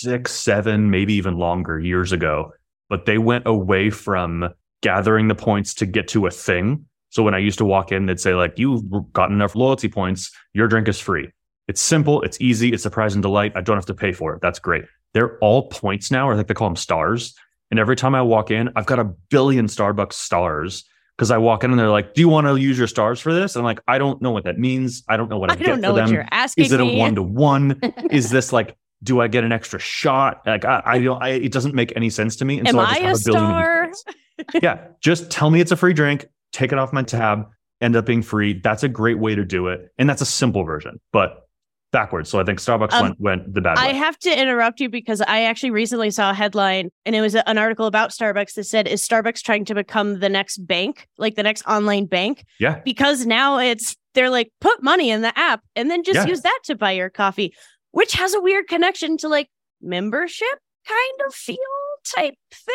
six, 0.00 0.32
seven, 0.32 0.90
maybe 0.90 1.14
even 1.14 1.36
longer 1.36 1.78
years 1.78 2.12
ago, 2.12 2.52
but 2.88 3.06
they 3.06 3.18
went 3.18 3.46
away 3.46 3.90
from 3.90 4.48
gathering 4.82 5.28
the 5.28 5.34
points 5.34 5.74
to 5.74 5.86
get 5.86 6.08
to 6.08 6.26
a 6.26 6.30
thing. 6.30 6.86
So 7.10 7.22
when 7.22 7.34
I 7.34 7.38
used 7.38 7.58
to 7.58 7.64
walk 7.64 7.92
in, 7.92 8.06
they'd 8.06 8.20
say, 8.20 8.34
like, 8.34 8.58
you've 8.58 8.84
got 9.12 9.30
enough 9.30 9.54
loyalty 9.54 9.88
points, 9.88 10.30
your 10.54 10.68
drink 10.68 10.88
is 10.88 11.00
free. 11.00 11.30
It's 11.68 11.80
simple, 11.80 12.22
it's 12.22 12.40
easy, 12.40 12.72
it's 12.72 12.82
surprise 12.82 13.14
and 13.14 13.22
delight. 13.22 13.52
I 13.54 13.60
don't 13.60 13.76
have 13.76 13.86
to 13.86 13.94
pay 13.94 14.12
for 14.12 14.34
it. 14.34 14.40
That's 14.40 14.58
great. 14.58 14.84
They're 15.12 15.38
all 15.38 15.68
points 15.68 16.10
now, 16.10 16.28
or 16.28 16.32
I 16.32 16.36
think 16.36 16.48
they 16.48 16.54
call 16.54 16.68
them 16.68 16.76
stars. 16.76 17.34
And 17.70 17.78
every 17.78 17.96
time 17.96 18.14
I 18.14 18.22
walk 18.22 18.50
in, 18.50 18.70
I've 18.74 18.86
got 18.86 18.98
a 18.98 19.04
billion 19.04 19.66
Starbucks 19.66 20.14
stars 20.14 20.84
because 21.16 21.30
I 21.30 21.38
walk 21.38 21.64
in 21.64 21.70
and 21.70 21.78
they're 21.78 21.90
like, 21.90 22.14
"Do 22.14 22.20
you 22.22 22.28
want 22.28 22.46
to 22.46 22.56
use 22.56 22.78
your 22.78 22.86
stars 22.86 23.20
for 23.20 23.32
this?" 23.32 23.54
And 23.54 23.60
I'm 23.60 23.64
like, 23.64 23.80
"I 23.86 23.98
don't 23.98 24.20
know 24.22 24.30
what 24.30 24.44
that 24.44 24.58
means. 24.58 25.04
I 25.08 25.16
don't 25.16 25.28
know 25.28 25.38
what 25.38 25.50
I, 25.50 25.54
I 25.54 25.56
don't 25.56 25.80
know 25.80 25.92
what 25.92 26.06
them. 26.06 26.14
you're 26.14 26.26
asking. 26.30 26.64
Is 26.64 26.72
it 26.72 26.80
a 26.80 26.86
one 26.86 27.14
to 27.16 27.22
one? 27.22 27.78
Is 28.10 28.30
this 28.30 28.52
like, 28.52 28.76
do 29.02 29.20
I 29.20 29.28
get 29.28 29.44
an 29.44 29.52
extra 29.52 29.78
shot? 29.78 30.42
Like, 30.46 30.64
I, 30.64 30.82
I 30.84 30.98
don't. 30.98 31.22
I, 31.22 31.30
it 31.30 31.52
doesn't 31.52 31.74
make 31.74 31.92
any 31.96 32.10
sense 32.10 32.36
to 32.36 32.44
me. 32.44 32.58
And 32.58 32.68
Am 32.68 32.74
so 32.74 32.80
I, 32.80 32.84
I 32.84 33.10
a 33.10 33.14
star? 33.16 33.92
yeah, 34.62 34.88
just 35.00 35.30
tell 35.30 35.50
me 35.50 35.60
it's 35.60 35.72
a 35.72 35.76
free 35.76 35.92
drink. 35.92 36.26
Take 36.52 36.72
it 36.72 36.78
off 36.78 36.92
my 36.92 37.02
tab. 37.02 37.48
End 37.80 37.96
up 37.96 38.04
being 38.04 38.22
free. 38.22 38.54
That's 38.54 38.82
a 38.82 38.88
great 38.88 39.18
way 39.18 39.34
to 39.34 39.44
do 39.44 39.68
it, 39.68 39.92
and 39.98 40.08
that's 40.08 40.20
a 40.20 40.26
simple 40.26 40.64
version. 40.64 41.00
But 41.12 41.46
backwards. 41.92 42.30
So 42.30 42.40
I 42.40 42.44
think 42.44 42.58
Starbucks 42.58 42.92
um, 42.92 43.02
went 43.02 43.20
went 43.20 43.54
the 43.54 43.60
bad 43.60 43.76
way. 43.76 43.84
I 43.84 43.92
have 43.92 44.18
to 44.20 44.38
interrupt 44.38 44.80
you 44.80 44.88
because 44.88 45.20
I 45.20 45.42
actually 45.42 45.70
recently 45.70 46.10
saw 46.10 46.30
a 46.30 46.34
headline 46.34 46.90
and 47.04 47.16
it 47.16 47.20
was 47.20 47.34
an 47.34 47.58
article 47.58 47.86
about 47.86 48.10
Starbucks 48.10 48.54
that 48.54 48.64
said 48.64 48.86
is 48.86 49.06
Starbucks 49.06 49.42
trying 49.42 49.64
to 49.66 49.74
become 49.74 50.20
the 50.20 50.28
next 50.28 50.58
bank, 50.58 51.08
like 51.18 51.36
the 51.36 51.42
next 51.42 51.66
online 51.66 52.06
bank? 52.06 52.44
Yeah. 52.58 52.80
Because 52.84 53.26
now 53.26 53.58
it's 53.58 53.96
they're 54.14 54.30
like 54.30 54.50
put 54.60 54.82
money 54.82 55.10
in 55.10 55.22
the 55.22 55.36
app 55.38 55.62
and 55.76 55.90
then 55.90 56.02
just 56.02 56.16
yeah. 56.16 56.26
use 56.26 56.42
that 56.42 56.60
to 56.64 56.74
buy 56.74 56.92
your 56.92 57.10
coffee, 57.10 57.54
which 57.92 58.12
has 58.14 58.34
a 58.34 58.40
weird 58.40 58.68
connection 58.68 59.16
to 59.18 59.28
like 59.28 59.48
membership 59.80 60.58
kind 60.86 61.28
of 61.28 61.34
feel 61.34 61.56
type 62.04 62.34
thing. 62.52 62.74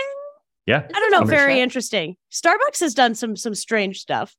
Yeah. 0.65 0.87
I 0.93 0.99
don't 0.99 1.11
know, 1.11 1.23
very 1.25 1.59
interesting. 1.59 2.15
Starbucks 2.31 2.79
has 2.79 2.93
done 2.93 3.15
some 3.15 3.35
some 3.35 3.55
strange 3.55 3.99
stuff. 3.99 4.35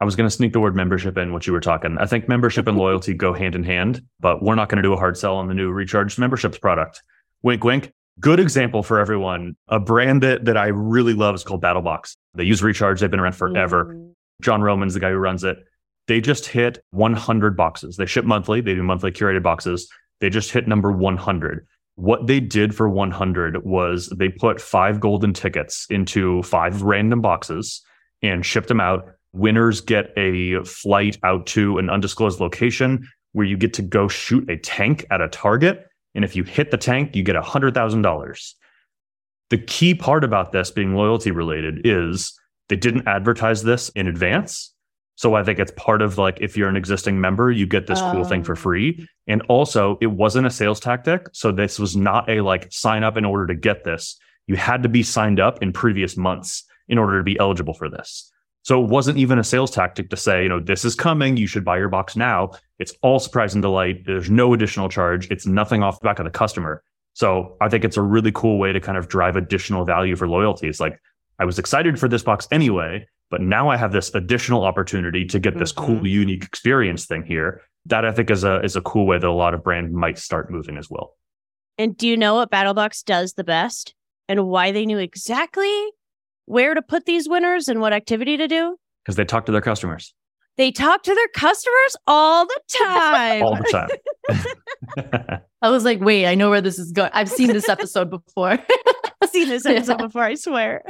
I 0.00 0.06
was 0.06 0.16
going 0.16 0.26
to 0.26 0.34
sneak 0.34 0.54
the 0.54 0.60
word 0.60 0.74
membership 0.74 1.18
in 1.18 1.32
what 1.32 1.46
you 1.46 1.52
were 1.52 1.60
talking. 1.60 1.98
I 2.00 2.06
think 2.06 2.26
membership 2.26 2.66
and 2.66 2.78
loyalty 2.78 3.12
go 3.12 3.34
hand 3.34 3.54
in 3.54 3.62
hand, 3.62 4.02
but 4.18 4.42
we're 4.42 4.54
not 4.54 4.70
going 4.70 4.76
to 4.76 4.82
do 4.82 4.94
a 4.94 4.96
hard 4.96 5.18
sell 5.18 5.36
on 5.36 5.46
the 5.46 5.54
new 5.54 5.70
recharged 5.70 6.18
memberships 6.18 6.58
product. 6.58 7.02
Wink, 7.42 7.64
wink. 7.64 7.92
Good 8.18 8.40
example 8.40 8.82
for 8.82 8.98
everyone. 8.98 9.56
A 9.68 9.78
brand 9.78 10.22
that, 10.22 10.46
that 10.46 10.56
I 10.56 10.68
really 10.68 11.14
love 11.14 11.34
is 11.34 11.44
called 11.44 11.62
BattleBox. 11.62 12.16
They 12.34 12.44
use 12.44 12.62
recharge. 12.62 13.00
They've 13.00 13.10
been 13.10 13.20
around 13.20 13.34
forever. 13.34 13.86
Mm-hmm. 13.86 14.10
John 14.42 14.62
Roman's 14.62 14.94
the 14.94 15.00
guy 15.00 15.10
who 15.10 15.16
runs 15.16 15.44
it. 15.44 15.58
They 16.10 16.20
just 16.20 16.46
hit 16.46 16.82
100 16.90 17.56
boxes. 17.56 17.96
They 17.96 18.04
ship 18.04 18.24
monthly. 18.24 18.60
They 18.60 18.74
do 18.74 18.82
monthly 18.82 19.12
curated 19.12 19.44
boxes. 19.44 19.88
They 20.18 20.28
just 20.28 20.50
hit 20.50 20.66
number 20.66 20.90
100. 20.90 21.64
What 21.94 22.26
they 22.26 22.40
did 22.40 22.74
for 22.74 22.88
100 22.88 23.64
was 23.64 24.08
they 24.08 24.28
put 24.28 24.60
five 24.60 24.98
golden 24.98 25.32
tickets 25.32 25.86
into 25.88 26.42
five 26.42 26.82
random 26.82 27.20
boxes 27.20 27.80
and 28.22 28.44
shipped 28.44 28.66
them 28.66 28.80
out 28.80 29.14
Winners 29.32 29.80
get 29.80 30.12
a 30.16 30.64
flight 30.64 31.16
out 31.22 31.46
to 31.46 31.78
an 31.78 31.88
undisclosed 31.88 32.40
location 32.40 33.08
where 33.30 33.46
you 33.46 33.56
get 33.56 33.72
to 33.74 33.82
go 33.82 34.08
shoot 34.08 34.50
a 34.50 34.56
tank 34.56 35.06
at 35.12 35.20
a 35.20 35.28
target. 35.28 35.86
And 36.16 36.24
if 36.24 36.34
you 36.34 36.42
hit 36.42 36.72
the 36.72 36.76
tank, 36.76 37.14
you 37.14 37.22
get 37.22 37.36
$100,000. 37.36 38.54
The 39.50 39.58
key 39.58 39.94
part 39.94 40.24
about 40.24 40.50
this 40.50 40.72
being 40.72 40.96
loyalty 40.96 41.30
related 41.30 41.82
is 41.84 42.36
they 42.68 42.74
didn't 42.74 43.06
advertise 43.06 43.62
this 43.62 43.90
in 43.90 44.08
advance. 44.08 44.74
So 45.20 45.34
I 45.34 45.44
think 45.44 45.58
it's 45.58 45.72
part 45.76 46.00
of 46.00 46.16
like 46.16 46.38
if 46.40 46.56
you're 46.56 46.70
an 46.70 46.76
existing 46.76 47.20
member, 47.20 47.52
you 47.52 47.66
get 47.66 47.86
this 47.86 48.00
cool 48.00 48.24
thing 48.24 48.42
for 48.42 48.52
oh. 48.52 48.56
free. 48.56 49.06
And 49.26 49.42
also, 49.50 49.98
it 50.00 50.06
wasn't 50.06 50.46
a 50.46 50.50
sales 50.50 50.80
tactic. 50.80 51.26
So 51.32 51.52
this 51.52 51.78
was 51.78 51.94
not 51.94 52.30
a 52.30 52.40
like 52.40 52.72
sign 52.72 53.04
up 53.04 53.18
in 53.18 53.26
order 53.26 53.46
to 53.48 53.54
get 53.54 53.84
this. 53.84 54.18
You 54.46 54.56
had 54.56 54.82
to 54.82 54.88
be 54.88 55.02
signed 55.02 55.38
up 55.38 55.62
in 55.62 55.74
previous 55.74 56.16
months 56.16 56.64
in 56.88 56.96
order 56.96 57.18
to 57.18 57.22
be 57.22 57.38
eligible 57.38 57.74
for 57.74 57.90
this. 57.90 58.32
So 58.62 58.82
it 58.82 58.88
wasn't 58.88 59.18
even 59.18 59.38
a 59.38 59.44
sales 59.44 59.70
tactic 59.70 60.08
to 60.08 60.16
say, 60.16 60.44
you 60.44 60.48
know, 60.48 60.58
this 60.58 60.86
is 60.86 60.94
coming. 60.94 61.36
You 61.36 61.46
should 61.46 61.66
buy 61.66 61.76
your 61.76 61.90
box 61.90 62.16
now. 62.16 62.52
It's 62.78 62.94
all 63.02 63.18
surprise 63.18 63.52
and 63.52 63.60
delight. 63.60 64.06
There's 64.06 64.30
no 64.30 64.54
additional 64.54 64.88
charge. 64.88 65.30
It's 65.30 65.44
nothing 65.44 65.82
off 65.82 66.00
the 66.00 66.04
back 66.04 66.18
of 66.18 66.24
the 66.24 66.30
customer. 66.30 66.82
So 67.12 67.58
I 67.60 67.68
think 67.68 67.84
it's 67.84 67.98
a 67.98 68.02
really 68.02 68.32
cool 68.32 68.58
way 68.58 68.72
to 68.72 68.80
kind 68.80 68.96
of 68.96 69.08
drive 69.08 69.36
additional 69.36 69.84
value 69.84 70.16
for 70.16 70.26
loyalty. 70.26 70.66
It's 70.66 70.80
like, 70.80 70.98
I 71.38 71.44
was 71.44 71.58
excited 71.58 72.00
for 72.00 72.08
this 72.08 72.22
box 72.22 72.48
anyway. 72.50 73.06
But 73.30 73.40
now 73.40 73.68
I 73.68 73.76
have 73.76 73.92
this 73.92 74.12
additional 74.14 74.64
opportunity 74.64 75.24
to 75.26 75.38
get 75.38 75.56
this 75.58 75.72
Mhm. 75.72 75.86
cool, 75.86 76.06
unique 76.06 76.44
experience 76.44 77.06
thing 77.06 77.22
here. 77.24 77.62
That 77.86 78.04
I 78.04 78.12
think 78.12 78.30
is 78.30 78.44
a 78.44 78.60
is 78.62 78.76
a 78.76 78.80
cool 78.82 79.06
way 79.06 79.18
that 79.18 79.26
a 79.26 79.32
lot 79.32 79.54
of 79.54 79.62
brands 79.62 79.92
might 79.94 80.18
start 80.18 80.50
moving 80.50 80.76
as 80.76 80.90
well. 80.90 81.16
And 81.78 81.96
do 81.96 82.06
you 82.08 82.16
know 82.16 82.34
what 82.34 82.50
BattleBox 82.50 83.04
does 83.04 83.34
the 83.34 83.44
best 83.44 83.94
and 84.28 84.46
why 84.48 84.70
they 84.72 84.84
knew 84.84 84.98
exactly 84.98 85.72
where 86.44 86.74
to 86.74 86.82
put 86.82 87.06
these 87.06 87.28
winners 87.28 87.68
and 87.68 87.80
what 87.80 87.92
activity 87.94 88.36
to 88.36 88.46
do? 88.48 88.76
Because 89.04 89.16
they 89.16 89.24
talk 89.24 89.46
to 89.46 89.52
their 89.52 89.62
customers 89.62 90.12
They 90.58 90.70
talk 90.72 91.02
to 91.04 91.14
their 91.14 91.28
customers 91.28 91.96
all 92.06 92.44
the 92.44 92.60
time. 92.68 93.42
all 93.44 93.56
the 93.56 93.70
time. 93.70 95.40
I 95.62 95.70
was 95.70 95.84
like, 95.84 96.00
wait, 96.00 96.26
I 96.26 96.34
know 96.34 96.50
where 96.50 96.60
this 96.60 96.78
is 96.78 96.92
going. 96.92 97.10
I've 97.14 97.30
seen 97.30 97.48
this 97.48 97.68
episode 97.68 98.10
before. 98.10 98.58
I've 99.22 99.30
seen 99.30 99.48
this 99.48 99.64
episode 99.64 100.00
Yeah. 100.00 100.06
before, 100.06 100.22
I 100.24 100.34
swear. 100.34 100.82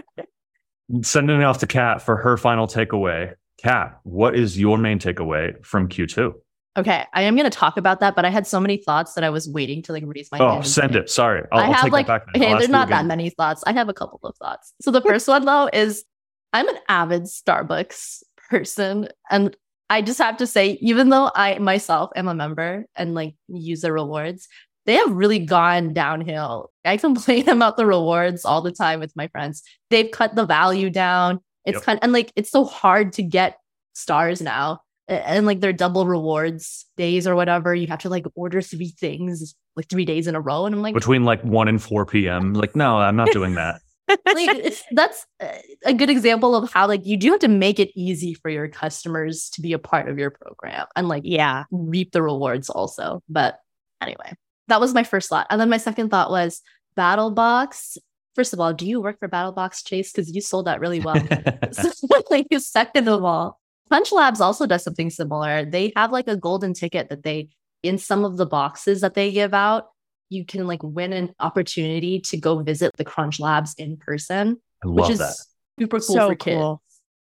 Sending 1.02 1.40
it 1.40 1.44
off 1.44 1.58
to 1.58 1.66
Kat 1.66 2.02
for 2.02 2.16
her 2.16 2.36
final 2.36 2.66
takeaway. 2.66 3.34
Kat, 3.62 4.00
what 4.04 4.34
is 4.34 4.58
your 4.58 4.78
main 4.78 4.98
takeaway 4.98 5.64
from 5.64 5.88
Q2? 5.88 6.34
okay, 6.76 7.04
I 7.12 7.22
am 7.22 7.34
going 7.34 7.48
to 7.48 7.56
talk 7.56 7.76
about 7.76 8.00
that, 8.00 8.14
but 8.14 8.24
I 8.24 8.30
had 8.30 8.46
so 8.46 8.60
many 8.60 8.76
thoughts 8.76 9.14
that 9.14 9.24
I 9.24 9.30
was 9.30 9.48
waiting 9.48 9.82
to 9.82 9.92
like 9.92 10.04
raise 10.06 10.30
my 10.30 10.38
oh, 10.38 10.48
hand. 10.48 10.58
Oh, 10.60 10.62
send 10.62 10.96
it. 10.96 11.10
Sorry. 11.10 11.42
I'll, 11.52 11.60
I 11.60 11.64
I'll 11.64 11.72
have 11.72 11.82
take 11.84 11.92
like 11.92 12.06
that 12.06 12.26
back. 12.26 12.34
then. 12.34 12.42
okay, 12.42 12.54
there's 12.54 12.68
not 12.68 12.88
that 12.88 13.06
many 13.06 13.30
thoughts. 13.30 13.62
I 13.66 13.72
have 13.72 13.88
a 13.88 13.94
couple 13.94 14.20
of 14.22 14.36
thoughts. 14.36 14.72
So 14.80 14.90
the 14.90 15.02
first 15.02 15.28
one 15.28 15.44
though 15.44 15.68
is 15.72 16.04
I'm 16.52 16.68
an 16.68 16.78
avid 16.88 17.24
Starbucks 17.24 18.22
person 18.50 19.08
and 19.30 19.56
I 19.88 20.02
just 20.02 20.18
have 20.18 20.36
to 20.36 20.46
say 20.46 20.78
even 20.80 21.08
though 21.08 21.30
I 21.34 21.58
myself 21.58 22.10
am 22.14 22.28
a 22.28 22.34
member 22.34 22.86
and 22.94 23.14
like 23.14 23.34
use 23.48 23.80
the 23.80 23.92
rewards, 23.92 24.48
they 24.90 24.96
have 24.96 25.12
really 25.12 25.38
gone 25.38 25.92
downhill. 25.94 26.70
I 26.84 26.96
complain 26.96 27.48
about 27.56 27.76
the 27.76 27.86
rewards 27.86 28.44
all 28.44 28.60
the 28.60 28.72
time 28.72 28.98
with 28.98 29.14
my 29.14 29.28
friends. 29.28 29.62
They've 29.90 30.10
cut 30.10 30.34
the 30.34 30.44
value 30.44 30.90
down. 30.90 31.38
It's 31.64 31.76
Yep. 31.76 31.82
kind 31.84 31.98
and 32.02 32.12
like 32.12 32.32
it's 32.34 32.50
so 32.50 32.64
hard 32.64 33.12
to 33.14 33.22
get 33.22 33.58
stars 33.92 34.40
now. 34.42 34.80
A- 35.08 35.28
And 35.28 35.46
like 35.46 35.60
their 35.60 35.72
double 35.72 36.06
rewards 36.06 36.86
days 36.96 37.26
or 37.28 37.36
whatever, 37.36 37.74
you 37.74 37.86
have 37.86 38.00
to 38.00 38.08
like 38.08 38.26
order 38.34 38.60
three 38.60 38.88
things 38.98 39.54
like 39.76 39.88
three 39.88 40.04
days 40.04 40.26
in 40.26 40.34
a 40.34 40.40
row. 40.40 40.66
And 40.66 40.74
I'm 40.74 40.82
like, 40.82 40.94
Between 40.94 41.24
like 41.24 41.42
1 41.44 41.68
and 41.68 41.80
4 41.80 42.04
p.m. 42.06 42.54
Like, 42.54 42.74
no, 42.74 42.96
I'm 42.98 43.14
not 43.16 43.30
doing 43.30 43.54
that. 43.54 43.80
like 44.34 44.74
that's 44.90 45.24
uh, 45.38 45.46
a 45.84 45.94
good 45.94 46.10
example 46.10 46.56
of 46.56 46.72
how 46.72 46.88
like 46.88 47.06
you 47.06 47.16
do 47.16 47.30
have 47.30 47.38
to 47.40 47.46
make 47.48 47.78
it 47.78 47.90
easy 47.94 48.34
for 48.34 48.50
your 48.50 48.66
customers 48.66 49.48
to 49.50 49.60
be 49.62 49.72
a 49.72 49.78
part 49.78 50.08
of 50.08 50.18
your 50.18 50.30
program 50.30 50.86
and 50.96 51.06
like 51.08 51.22
Yeah. 51.24 51.62
reap 51.70 52.10
the 52.10 52.20
rewards 52.20 52.68
also 52.68 53.22
but 53.28 53.60
anyway 54.00 54.32
that 54.70 54.80
was 54.80 54.94
my 54.94 55.04
first 55.04 55.28
thought. 55.28 55.46
And 55.50 55.60
then 55.60 55.68
my 55.68 55.76
second 55.76 56.10
thought 56.10 56.30
was 56.30 56.62
battlebox 56.96 57.98
first 58.34 58.52
of 58.52 58.60
all 58.60 58.72
do 58.72 58.86
you 58.86 59.00
work 59.00 59.18
for 59.18 59.28
battlebox 59.28 59.84
chase? 59.84 60.12
Because 60.12 60.34
you 60.34 60.40
sold 60.40 60.66
that 60.66 60.80
really 60.80 61.00
well. 61.00 61.16
So, 61.72 61.90
like 62.30 62.46
second 62.58 63.08
of 63.08 63.22
all 63.24 63.60
crunch 63.88 64.12
labs 64.12 64.40
also 64.40 64.66
does 64.66 64.82
something 64.82 65.10
similar. 65.10 65.64
They 65.64 65.92
have 65.96 66.12
like 66.12 66.28
a 66.28 66.36
golden 66.36 66.74
ticket 66.74 67.08
that 67.10 67.22
they 67.22 67.48
in 67.82 67.98
some 67.98 68.24
of 68.24 68.36
the 68.36 68.46
boxes 68.46 69.00
that 69.00 69.14
they 69.14 69.32
give 69.32 69.54
out 69.54 69.88
you 70.28 70.44
can 70.44 70.66
like 70.66 70.82
win 70.82 71.12
an 71.12 71.34
opportunity 71.40 72.20
to 72.20 72.36
go 72.36 72.62
visit 72.62 72.92
the 72.96 73.04
crunch 73.04 73.40
labs 73.40 73.74
in 73.74 73.96
person 73.96 74.60
I 74.84 74.88
which 74.88 75.10
is 75.10 75.18
that. 75.18 75.34
super 75.78 75.98
cool 75.98 76.14
so 76.14 76.28
for 76.28 76.34
kids. 76.36 76.56
cool. 76.56 76.82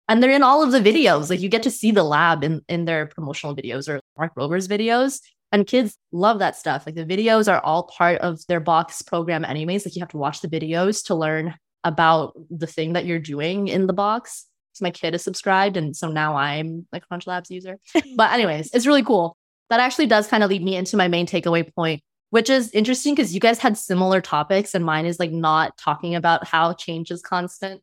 and 0.08 0.22
they're 0.22 0.30
in 0.30 0.42
all 0.42 0.62
of 0.62 0.70
the 0.72 0.80
videos. 0.80 1.28
Like 1.28 1.40
you 1.40 1.48
get 1.48 1.64
to 1.64 1.70
see 1.70 1.90
the 1.90 2.04
lab 2.04 2.44
in 2.44 2.62
in 2.68 2.84
their 2.84 3.06
promotional 3.06 3.54
videos 3.54 3.88
or 3.88 4.00
Mark 4.16 4.32
Rober's 4.36 4.68
videos 4.68 5.20
and 5.54 5.68
kids 5.68 5.96
love 6.10 6.40
that 6.40 6.56
stuff. 6.56 6.84
Like 6.84 6.96
the 6.96 7.04
videos 7.04 7.50
are 7.50 7.60
all 7.60 7.84
part 7.84 8.18
of 8.18 8.44
their 8.48 8.58
box 8.58 9.02
program 9.02 9.44
anyways. 9.44 9.86
Like 9.86 9.94
you 9.94 10.00
have 10.00 10.08
to 10.08 10.16
watch 10.16 10.40
the 10.40 10.48
videos 10.48 11.06
to 11.06 11.14
learn 11.14 11.54
about 11.84 12.32
the 12.50 12.66
thing 12.66 12.94
that 12.94 13.06
you're 13.06 13.20
doing 13.20 13.68
in 13.68 13.86
the 13.86 13.92
box. 13.92 14.46
So 14.72 14.84
my 14.84 14.90
kid 14.90 15.14
is 15.14 15.22
subscribed 15.22 15.76
and 15.76 15.94
so 15.94 16.10
now 16.10 16.34
i'm 16.34 16.88
like 16.92 17.04
a 17.04 17.06
crunch 17.06 17.28
labs 17.28 17.52
user. 17.52 17.78
But 18.16 18.32
anyways 18.32 18.74
it's 18.74 18.84
really 18.84 19.04
cool. 19.04 19.36
That 19.70 19.78
actually 19.78 20.06
does 20.06 20.26
kind 20.26 20.42
of 20.42 20.50
lead 20.50 20.64
me 20.64 20.74
into 20.74 20.96
my 20.96 21.06
main 21.06 21.26
takeaway 21.26 21.72
point 21.72 22.02
which 22.30 22.50
is 22.50 22.72
interesting 22.72 23.14
because 23.14 23.32
you 23.32 23.38
guys 23.38 23.60
had 23.60 23.78
similar 23.78 24.20
topics 24.20 24.74
and 24.74 24.84
mine 24.84 25.06
is 25.06 25.20
like 25.20 25.30
not 25.30 25.78
talking 25.78 26.16
about 26.16 26.44
how 26.44 26.72
change 26.72 27.12
is 27.12 27.22
constant. 27.22 27.80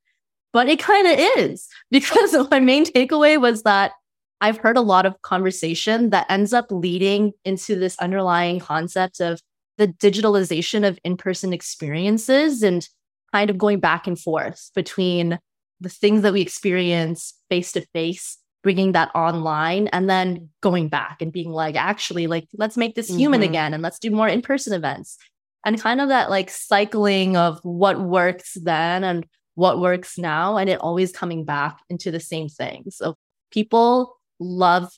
But 0.52 0.68
it 0.68 0.78
kind 0.78 1.08
of 1.08 1.18
is 1.38 1.70
because 1.90 2.36
my 2.52 2.60
main 2.60 2.84
takeaway 2.84 3.40
was 3.40 3.64
that 3.64 3.94
I've 4.42 4.58
heard 4.58 4.76
a 4.76 4.82
lot 4.82 5.06
of 5.06 5.22
conversation 5.22 6.10
that 6.10 6.26
ends 6.30 6.52
up 6.52 6.66
leading 6.72 7.34
into 7.46 7.76
this 7.76 7.98
underlying 8.00 8.60
concept 8.60 9.22
of 9.22 9.40
the 9.78 9.88
digitalization 9.88 10.86
of 10.88 11.00
in 11.04 11.16
person 11.16 11.54
experiences 11.54 12.64
and 12.64 12.88
kind 13.32 13.50
of 13.50 13.58
going 13.58 13.80
back 13.80 14.08
and 14.08 14.20
forth 14.20 14.72
between 14.76 15.40
the 15.80 15.90
things 15.90 16.24
that 16.24 16.34
we 16.34 16.42
experience 16.42 17.34
face 17.50 17.72
to 17.72 17.82
face, 17.94 18.38
bringing 18.64 18.92
that 18.92 19.10
online, 19.16 19.88
and 19.90 20.10
then 20.10 20.50
going 20.62 20.90
back 20.90 21.22
and 21.22 21.32
being 21.32 21.52
like, 21.52 21.76
actually, 21.76 22.28
like, 22.28 22.48
let's 22.58 22.78
make 22.78 22.96
this 22.96 23.08
human 23.10 23.42
Mhm. 23.42 23.46
again 23.46 23.74
and 23.74 23.82
let's 23.82 24.00
do 24.00 24.12
more 24.12 24.28
in 24.28 24.42
person 24.42 24.74
events. 24.74 25.18
And 25.66 25.80
kind 25.80 26.02
of 26.02 26.10
that 26.10 26.30
like 26.32 26.50
cycling 26.50 27.38
of 27.38 27.60
what 27.64 28.02
works 28.02 28.58
then 28.62 29.04
and 29.04 29.26
what 29.56 29.80
works 29.80 30.18
now 30.18 30.58
and 30.58 30.70
it 30.70 30.80
always 30.80 31.12
coming 31.12 31.46
back 31.46 31.78
into 31.90 32.10
the 32.10 32.20
same 32.20 32.48
thing 32.48 32.86
so 32.90 33.16
people 33.52 34.18
love 34.42 34.90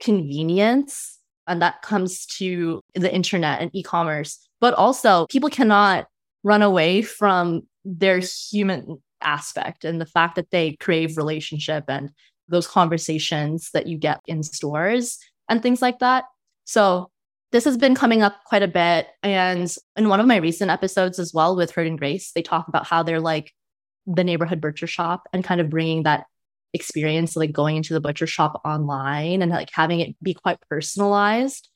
convenience 0.00 1.18
and 1.46 1.60
that 1.62 1.82
comes 1.82 2.26
to 2.26 2.80
the 2.94 3.12
internet 3.12 3.60
and 3.60 3.70
e-commerce 3.74 4.46
but 4.60 4.74
also 4.74 5.26
people 5.26 5.50
cannot 5.50 6.06
run 6.42 6.62
away 6.62 7.02
from 7.02 7.62
their 7.84 8.20
human 8.20 9.02
aspect 9.20 9.84
and 9.84 10.00
the 10.00 10.06
fact 10.06 10.36
that 10.36 10.50
they 10.50 10.76
crave 10.76 11.16
relationship 11.16 11.84
and 11.88 12.10
those 12.48 12.66
conversations 12.66 13.70
that 13.72 13.86
you 13.86 13.98
get 13.98 14.20
in 14.26 14.42
stores 14.42 15.18
and 15.48 15.62
things 15.62 15.82
like 15.82 15.98
that. 15.98 16.24
So 16.64 17.10
this 17.52 17.64
has 17.64 17.76
been 17.76 17.94
coming 17.94 18.22
up 18.22 18.44
quite 18.44 18.62
a 18.62 18.68
bit. 18.68 19.08
And 19.22 19.72
in 19.96 20.08
one 20.08 20.20
of 20.20 20.26
my 20.26 20.36
recent 20.36 20.70
episodes 20.70 21.18
as 21.18 21.32
well 21.32 21.56
with 21.56 21.72
Herd 21.72 21.86
and 21.86 21.98
Grace 21.98 22.32
they 22.32 22.42
talk 22.42 22.68
about 22.68 22.86
how 22.86 23.02
they're 23.02 23.20
like 23.20 23.52
the 24.06 24.24
neighborhood 24.24 24.60
butcher 24.60 24.86
shop 24.86 25.28
and 25.32 25.42
kind 25.42 25.60
of 25.60 25.70
bringing 25.70 26.04
that 26.04 26.26
experience 26.72 27.36
like 27.36 27.52
going 27.52 27.76
into 27.76 27.94
the 27.94 28.00
butcher 28.00 28.26
shop 28.26 28.60
online 28.64 29.42
and 29.42 29.50
like 29.50 29.70
having 29.72 30.00
it 30.00 30.14
be 30.22 30.34
quite 30.34 30.58
personalized 30.68 31.68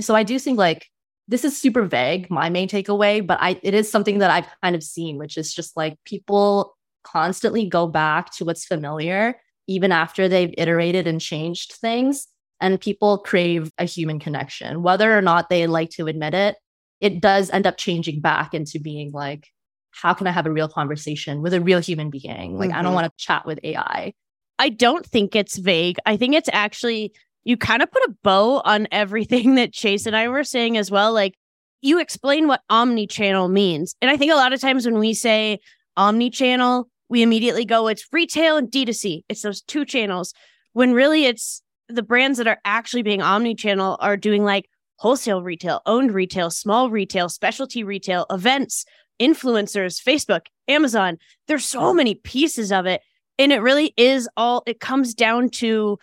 so 0.00 0.14
i 0.14 0.22
do 0.22 0.38
think 0.38 0.58
like 0.58 0.86
this 1.28 1.44
is 1.44 1.60
super 1.60 1.84
vague 1.84 2.30
my 2.30 2.48
main 2.48 2.68
takeaway 2.68 3.24
but 3.24 3.38
i 3.40 3.58
it 3.62 3.74
is 3.74 3.90
something 3.90 4.18
that 4.18 4.30
i've 4.30 4.46
kind 4.62 4.74
of 4.74 4.82
seen 4.82 5.18
which 5.18 5.36
is 5.36 5.52
just 5.52 5.76
like 5.76 5.96
people 6.04 6.76
constantly 7.04 7.66
go 7.66 7.86
back 7.86 8.32
to 8.32 8.44
what's 8.44 8.64
familiar 8.64 9.38
even 9.66 9.92
after 9.92 10.28
they've 10.28 10.54
iterated 10.58 11.06
and 11.06 11.20
changed 11.20 11.72
things 11.74 12.26
and 12.60 12.80
people 12.80 13.18
crave 13.18 13.70
a 13.78 13.84
human 13.84 14.18
connection 14.18 14.82
whether 14.82 15.16
or 15.16 15.22
not 15.22 15.48
they 15.48 15.66
like 15.66 15.90
to 15.90 16.06
admit 16.06 16.34
it 16.34 16.56
it 17.00 17.20
does 17.20 17.50
end 17.50 17.66
up 17.66 17.76
changing 17.76 18.20
back 18.20 18.54
into 18.54 18.80
being 18.80 19.12
like 19.12 19.48
how 19.90 20.14
can 20.14 20.26
I 20.26 20.30
have 20.30 20.46
a 20.46 20.52
real 20.52 20.68
conversation 20.68 21.42
with 21.42 21.52
a 21.54 21.60
real 21.60 21.80
human 21.80 22.10
being? 22.10 22.56
Like, 22.56 22.70
I 22.72 22.82
don't 22.82 22.92
Mhm. 22.92 22.94
want 22.94 23.06
to 23.06 23.12
chat 23.24 23.46
with 23.46 23.58
AI. 23.64 24.12
I 24.58 24.68
don't 24.68 25.06
think 25.06 25.36
it's 25.36 25.58
vague. 25.58 25.98
I 26.06 26.16
think 26.16 26.34
it's 26.34 26.50
actually 26.52 27.12
you 27.44 27.56
kind 27.56 27.82
of 27.82 27.90
put 27.90 28.02
a 28.02 28.14
bow 28.22 28.60
on 28.64 28.88
everything 28.92 29.54
that 29.56 29.72
Chase 29.72 30.06
and 30.06 30.16
I 30.16 30.28
were 30.28 30.44
saying 30.44 30.76
as 30.76 30.90
well. 30.90 31.12
Like 31.12 31.34
you 31.80 32.00
explain 32.00 32.48
what 32.48 32.62
omni-channel 32.68 33.48
means. 33.48 33.94
And 34.02 34.10
I 34.10 34.16
think 34.16 34.32
a 34.32 34.36
lot 34.36 34.52
of 34.52 34.60
times 34.60 34.84
when 34.84 34.98
we 34.98 35.14
say 35.14 35.60
omni-channel, 35.96 36.88
we 37.08 37.22
immediately 37.22 37.64
go, 37.64 37.88
it's 37.88 38.06
retail 38.12 38.56
and 38.56 38.70
D2C. 38.70 39.22
It's 39.28 39.42
those 39.42 39.62
two 39.62 39.84
channels. 39.84 40.34
When 40.72 40.92
really 40.92 41.24
it's 41.24 41.62
the 41.88 42.02
brands 42.02 42.38
that 42.38 42.46
are 42.46 42.58
actually 42.64 43.02
being 43.02 43.22
omni-channel 43.22 43.96
are 44.00 44.16
doing 44.16 44.44
like 44.44 44.68
wholesale 44.96 45.42
retail, 45.42 45.80
owned 45.86 46.12
retail, 46.12 46.50
small 46.50 46.90
retail, 46.90 47.28
specialty 47.28 47.82
retail, 47.84 48.26
events, 48.30 48.84
influencers, 49.20 50.02
Facebook, 50.02 50.46
Amazon. 50.66 51.18
There's 51.46 51.64
so 51.64 51.94
many 51.94 52.14
pieces 52.16 52.70
of 52.72 52.86
it. 52.86 53.00
And 53.38 53.52
it 53.52 53.60
really 53.62 53.94
is 53.96 54.28
all, 54.36 54.62
it 54.66 54.80
comes 54.80 55.14
down 55.14 55.50
to 55.50 55.98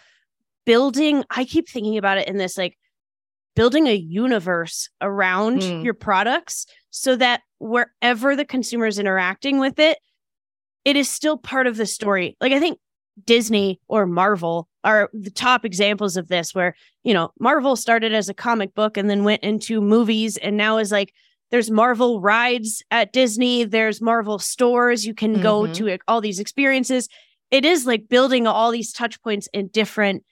building. 0.65 1.23
I 1.29 1.45
keep 1.45 1.69
thinking 1.69 1.97
about 1.97 2.17
it 2.17 2.27
in 2.27 2.37
this 2.37 2.57
like 2.57 2.77
building 3.55 3.87
a 3.87 3.93
universe 3.95 4.89
around 5.01 5.59
Mm. 5.61 5.83
your 5.83 5.93
products 5.93 6.65
so 6.89 7.15
that 7.15 7.41
wherever 7.59 8.35
the 8.35 8.45
consumer 8.45 8.85
is 8.85 8.99
interacting 8.99 9.59
with 9.59 9.79
it, 9.79 9.97
it 10.83 10.95
is 10.95 11.09
still 11.09 11.37
part 11.37 11.67
of 11.67 11.77
the 11.77 11.85
story. 11.85 12.35
Like 12.41 12.51
I 12.53 12.59
think 12.59 12.79
Disney 13.25 13.79
or 13.87 14.05
Marvel 14.05 14.67
are 14.83 15.09
the 15.13 15.31
top 15.31 15.63
examples 15.65 16.17
of 16.17 16.27
this, 16.27 16.53
where, 16.53 16.75
you 17.03 17.13
know, 17.13 17.31
Marvel 17.39 17.75
started 17.75 18.13
as 18.13 18.27
a 18.29 18.33
comic 18.33 18.75
book 18.75 18.97
and 18.97 19.09
then 19.09 19.23
went 19.23 19.43
into 19.43 19.81
movies 19.81 20.37
and 20.37 20.57
now 20.57 20.77
is 20.77 20.91
like, 20.91 21.13
there's 21.51 21.71
Marvel 21.71 22.19
rides 22.19 22.83
at 22.91 23.13
Disney, 23.13 23.63
there's 23.63 24.01
Marvel 24.01 24.37
stores, 24.37 25.05
you 25.05 25.13
can 25.13 25.41
go 25.41 25.61
Mhm. 25.61 25.73
to 25.75 25.97
all 26.07 26.19
these 26.19 26.39
experiences. 26.39 27.07
It 27.51 27.65
is 27.65 27.85
like 27.85 28.09
building 28.09 28.47
all 28.47 28.71
these 28.71 28.91
touch 28.91 29.21
points 29.21 29.47
in 29.53 29.67
different 29.67 30.23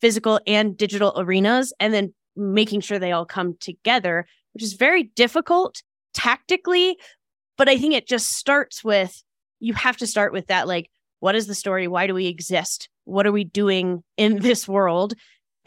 physical 0.00 0.40
and 0.46 0.76
digital 0.76 1.12
arenas 1.16 1.72
and 1.78 1.92
then 1.92 2.14
making 2.36 2.80
sure 2.80 2.98
they 2.98 3.12
all 3.12 3.26
come 3.26 3.56
together, 3.60 4.26
which 4.54 4.62
is 4.62 4.74
very 4.74 5.04
difficult 5.04 5.82
tactically. 6.14 6.96
But 7.58 7.68
I 7.68 7.76
think 7.76 7.94
it 7.94 8.06
just 8.06 8.32
starts 8.32 8.82
with 8.82 9.22
you 9.58 9.74
have 9.74 9.98
to 9.98 10.06
start 10.06 10.32
with 10.32 10.46
that 10.46 10.66
like 10.66 10.90
what 11.20 11.34
is 11.34 11.46
the 11.46 11.54
story? 11.54 11.86
Why 11.86 12.06
do 12.06 12.14
we 12.14 12.26
exist? 12.26 12.88
What 13.04 13.26
are 13.26 13.32
we 13.32 13.44
doing 13.44 14.02
in 14.16 14.38
this 14.38 14.66
world? 14.66 15.14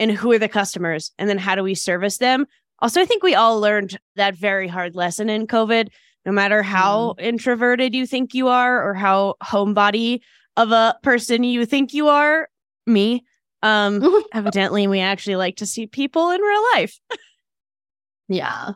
And 0.00 0.10
who 0.10 0.32
are 0.32 0.38
the 0.38 0.48
customers? 0.48 1.12
And 1.16 1.28
then 1.28 1.38
how 1.38 1.54
do 1.54 1.62
we 1.62 1.76
service 1.76 2.18
them? 2.18 2.46
Also, 2.80 3.00
I 3.00 3.04
think 3.06 3.22
we 3.22 3.36
all 3.36 3.60
learned 3.60 3.98
that 4.16 4.36
very 4.36 4.66
hard 4.66 4.96
lesson 4.96 5.30
in 5.30 5.46
COVID. 5.46 5.88
No 6.26 6.32
matter 6.32 6.62
how 6.62 7.14
mm. 7.18 7.22
introverted 7.22 7.94
you 7.94 8.06
think 8.06 8.34
you 8.34 8.48
are 8.48 8.86
or 8.86 8.94
how 8.94 9.34
homebody 9.42 10.20
of 10.56 10.70
a 10.70 10.96
person 11.02 11.44
you 11.44 11.66
think 11.66 11.94
you 11.94 12.08
are, 12.08 12.48
me, 12.86 13.24
um, 13.62 14.24
evidently 14.32 14.86
we 14.86 15.00
actually 15.00 15.36
like 15.36 15.56
to 15.56 15.66
see 15.66 15.86
people 15.86 16.30
in 16.30 16.40
real 16.40 16.62
life. 16.74 16.98
yeah. 18.28 18.72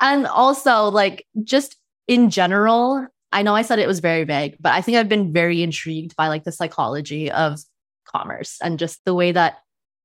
And 0.00 0.26
also, 0.26 0.90
like, 0.90 1.26
just 1.42 1.76
in 2.08 2.30
general, 2.30 3.06
I 3.32 3.42
know 3.42 3.54
I 3.54 3.62
said 3.62 3.78
it 3.78 3.88
was 3.88 4.00
very 4.00 4.24
vague, 4.24 4.56
but 4.60 4.72
I 4.72 4.80
think 4.80 4.98
I've 4.98 5.08
been 5.08 5.32
very 5.32 5.62
intrigued 5.62 6.14
by 6.16 6.28
like 6.28 6.44
the 6.44 6.52
psychology 6.52 7.30
of 7.30 7.60
commerce 8.04 8.58
and 8.62 8.78
just 8.78 9.00
the 9.04 9.14
way 9.14 9.32
that 9.32 9.58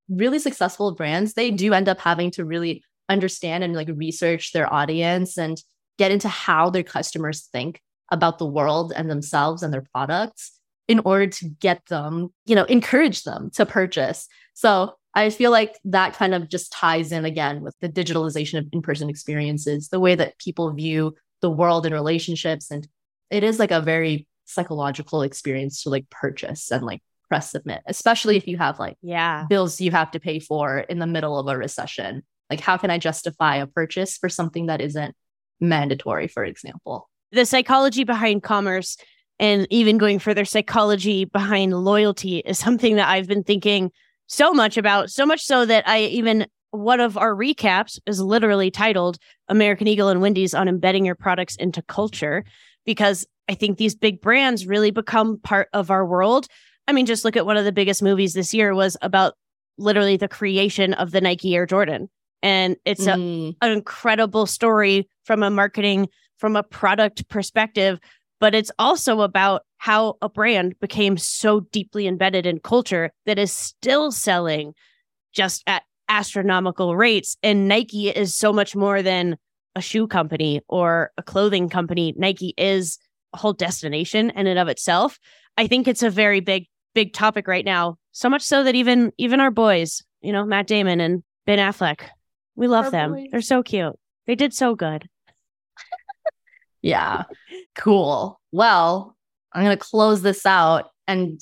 really 0.09 0.39
successful 0.39 0.95
brands 0.95 1.33
they 1.33 1.51
do 1.51 1.73
end 1.73 1.87
up 1.87 1.99
having 1.99 2.31
to 2.31 2.43
really 2.43 2.83
understand 3.09 3.63
and 3.63 3.75
like 3.75 3.89
research 3.93 4.51
their 4.51 4.71
audience 4.71 5.37
and 5.37 5.61
get 5.97 6.11
into 6.11 6.27
how 6.27 6.69
their 6.69 6.83
customers 6.83 7.47
think 7.51 7.81
about 8.11 8.39
the 8.39 8.45
world 8.45 8.91
and 8.95 9.09
themselves 9.09 9.61
and 9.61 9.71
their 9.71 9.85
products 9.93 10.58
in 10.89 10.99
order 11.05 11.27
to 11.27 11.47
get 11.47 11.85
them, 11.85 12.33
you 12.45 12.55
know, 12.55 12.63
encourage 12.65 13.23
them 13.23 13.51
to 13.51 13.65
purchase. 13.65 14.27
So 14.55 14.95
I 15.13 15.29
feel 15.29 15.51
like 15.51 15.77
that 15.85 16.15
kind 16.15 16.33
of 16.33 16.49
just 16.49 16.71
ties 16.71 17.11
in 17.11 17.25
again 17.25 17.61
with 17.61 17.75
the 17.79 17.87
digitalization 17.87 18.57
of 18.57 18.65
in 18.73 18.81
person 18.81 19.09
experiences, 19.09 19.89
the 19.89 19.99
way 19.99 20.15
that 20.15 20.39
people 20.39 20.73
view 20.73 21.15
the 21.41 21.49
world 21.49 21.85
and 21.85 21.93
relationships. 21.93 22.71
And 22.71 22.87
it 23.29 23.43
is 23.43 23.59
like 23.59 23.71
a 23.71 23.81
very 23.81 24.27
psychological 24.45 25.21
experience 25.21 25.83
to 25.83 25.89
like 25.91 26.09
purchase 26.09 26.71
and 26.71 26.83
like 26.83 27.03
press 27.27 27.51
submit, 27.51 27.81
especially 27.85 28.35
if 28.35 28.47
you 28.47 28.57
have 28.57 28.79
like 28.79 28.97
yeah 29.03 29.45
bills 29.47 29.79
you 29.79 29.91
have 29.91 30.09
to 30.11 30.19
pay 30.19 30.39
for 30.39 30.79
in 30.79 30.97
the 30.97 31.07
middle 31.07 31.37
of 31.37 31.47
a 31.47 31.55
recession. 31.55 32.23
Like, 32.49 32.61
how 32.61 32.77
can 32.77 32.89
I 32.89 32.97
justify 32.97 33.57
a 33.57 33.67
purchase 33.67 34.17
for 34.17 34.27
something 34.27 34.65
that 34.65 34.81
isn't 34.81 35.15
mandatory, 35.59 36.27
for 36.27 36.43
example? 36.43 37.07
The 37.31 37.45
psychology 37.45 38.03
behind 38.05 38.41
commerce 38.41 38.97
and 39.39 39.65
even 39.69 39.97
going 39.97 40.19
further, 40.19 40.45
psychology 40.45 41.25
behind 41.25 41.73
loyalty 41.73 42.39
is 42.39 42.59
something 42.59 42.97
that 42.97 43.07
I've 43.07 43.27
been 43.27 43.43
thinking 43.43 43.91
so 44.27 44.53
much 44.53 44.77
about, 44.77 45.09
so 45.09 45.25
much 45.25 45.41
so 45.41 45.65
that 45.65 45.87
I 45.87 46.01
even 46.01 46.45
one 46.71 46.99
of 46.99 47.17
our 47.17 47.33
recaps 47.33 47.99
is 48.05 48.21
literally 48.21 48.69
titled 48.69 49.17
American 49.47 49.87
Eagle 49.87 50.09
and 50.09 50.21
Wendy's 50.21 50.53
on 50.53 50.67
embedding 50.67 51.05
your 51.05 51.15
products 51.15 51.55
into 51.55 51.81
culture 51.81 52.43
because 52.85 53.25
I 53.47 53.55
think 53.55 53.77
these 53.77 53.95
big 53.95 54.21
brands 54.21 54.67
really 54.67 54.91
become 54.91 55.39
part 55.39 55.69
of 55.73 55.89
our 55.89 56.05
world. 56.05 56.47
I 56.87 56.91
mean, 56.91 57.07
just 57.07 57.25
look 57.25 57.35
at 57.35 57.45
one 57.45 57.57
of 57.57 57.65
the 57.65 57.71
biggest 57.71 58.03
movies 58.03 58.33
this 58.33 58.53
year 58.53 58.75
was 58.75 58.97
about 59.01 59.33
literally 59.77 60.17
the 60.17 60.27
creation 60.27 60.93
of 60.93 61.11
the 61.11 61.21
Nike 61.21 61.55
Air 61.55 61.65
Jordan. 61.65 62.09
And 62.43 62.77
it's 62.85 63.07
a, 63.07 63.13
mm. 63.13 63.55
an 63.61 63.71
incredible 63.71 64.45
story 64.45 65.09
from 65.23 65.43
a 65.43 65.49
marketing, 65.49 66.07
from 66.37 66.55
a 66.55 66.63
product 66.63 67.27
perspective 67.29 67.99
but 68.39 68.55
it's 68.55 68.71
also 68.79 69.21
about 69.21 69.63
how 69.77 70.17
a 70.21 70.29
brand 70.29 70.79
became 70.79 71.17
so 71.17 71.61
deeply 71.71 72.07
embedded 72.07 72.45
in 72.45 72.59
culture 72.59 73.11
that 73.25 73.39
is 73.39 73.51
still 73.51 74.11
selling 74.11 74.73
just 75.33 75.63
at 75.67 75.83
astronomical 76.09 76.95
rates. 76.95 77.37
And 77.43 77.67
Nike 77.67 78.09
is 78.09 78.33
so 78.33 78.51
much 78.51 78.75
more 78.75 79.01
than 79.01 79.37
a 79.75 79.81
shoe 79.81 80.07
company 80.07 80.61
or 80.67 81.11
a 81.17 81.23
clothing 81.23 81.69
company. 81.69 82.13
Nike 82.17 82.53
is 82.57 82.97
a 83.33 83.37
whole 83.37 83.53
destination 83.53 84.31
in 84.31 84.47
and 84.47 84.59
of 84.59 84.67
itself. 84.67 85.19
I 85.57 85.67
think 85.67 85.87
it's 85.87 86.03
a 86.03 86.09
very 86.09 86.39
big, 86.39 86.65
big 86.95 87.13
topic 87.13 87.47
right 87.47 87.65
now. 87.65 87.97
So 88.11 88.29
much 88.29 88.41
so 88.41 88.63
that 88.63 88.75
even 88.75 89.11
even 89.17 89.39
our 89.39 89.51
boys, 89.51 90.03
you 90.21 90.33
know, 90.33 90.45
Matt 90.45 90.67
Damon 90.67 90.99
and 90.99 91.23
Ben 91.45 91.59
Affleck, 91.59 92.01
we 92.55 92.67
love 92.67 92.91
them. 92.91 93.27
They're 93.31 93.41
so 93.41 93.63
cute. 93.63 93.93
They 94.25 94.35
did 94.35 94.53
so 94.53 94.75
good. 94.75 95.07
Yeah. 96.81 97.23
Cool. 97.75 98.39
Well, 98.51 99.15
I'm 99.53 99.63
going 99.63 99.77
to 99.77 99.83
close 99.83 100.21
this 100.21 100.45
out 100.45 100.89
and 101.07 101.39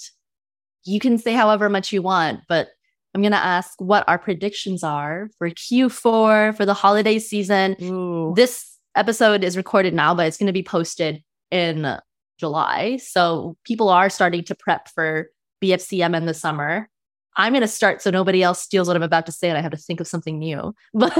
you 0.84 1.00
can 1.00 1.18
say 1.18 1.34
however 1.34 1.70
much 1.70 1.92
you 1.92 2.02
want, 2.02 2.42
but 2.48 2.70
I'm 3.14 3.22
going 3.22 3.32
to 3.32 3.38
ask 3.38 3.80
what 3.80 4.08
our 4.08 4.18
predictions 4.18 4.84
are 4.84 5.30
for 5.38 5.50
Q4 5.50 6.56
for 6.56 6.66
the 6.66 6.74
holiday 6.74 7.20
season. 7.20 7.76
Ooh. 7.82 8.34
This 8.36 8.78
episode 8.96 9.44
is 9.44 9.58
recorded 9.58 9.94
now, 9.94 10.14
but 10.14 10.28
it's 10.28 10.38
going 10.38 10.48
to 10.48 10.54
be 10.54 10.64
posted 10.64 11.24
in 11.52 11.98
July. 12.38 12.98
So 12.98 13.58
people 13.64 13.90
are 13.90 14.10
starting 14.10 14.44
to 14.46 14.56
prep 14.56 14.88
for 14.90 15.30
BFCM 15.64 16.16
in 16.16 16.26
the 16.26 16.34
summer. 16.34 16.90
I'm 17.36 17.54
going 17.54 17.62
to 17.62 17.68
start 17.68 18.02
so 18.02 18.10
nobody 18.10 18.42
else 18.42 18.62
steals 18.62 18.88
what 18.88 18.96
I'm 18.96 19.04
about 19.04 19.26
to 19.28 19.32
say 19.32 19.50
and 19.50 19.58
I 19.58 19.62
have 19.62 19.72
to 19.72 19.78
think 19.78 20.00
of 20.00 20.08
something 20.08 20.40
new. 20.40 20.74
But 20.94 21.18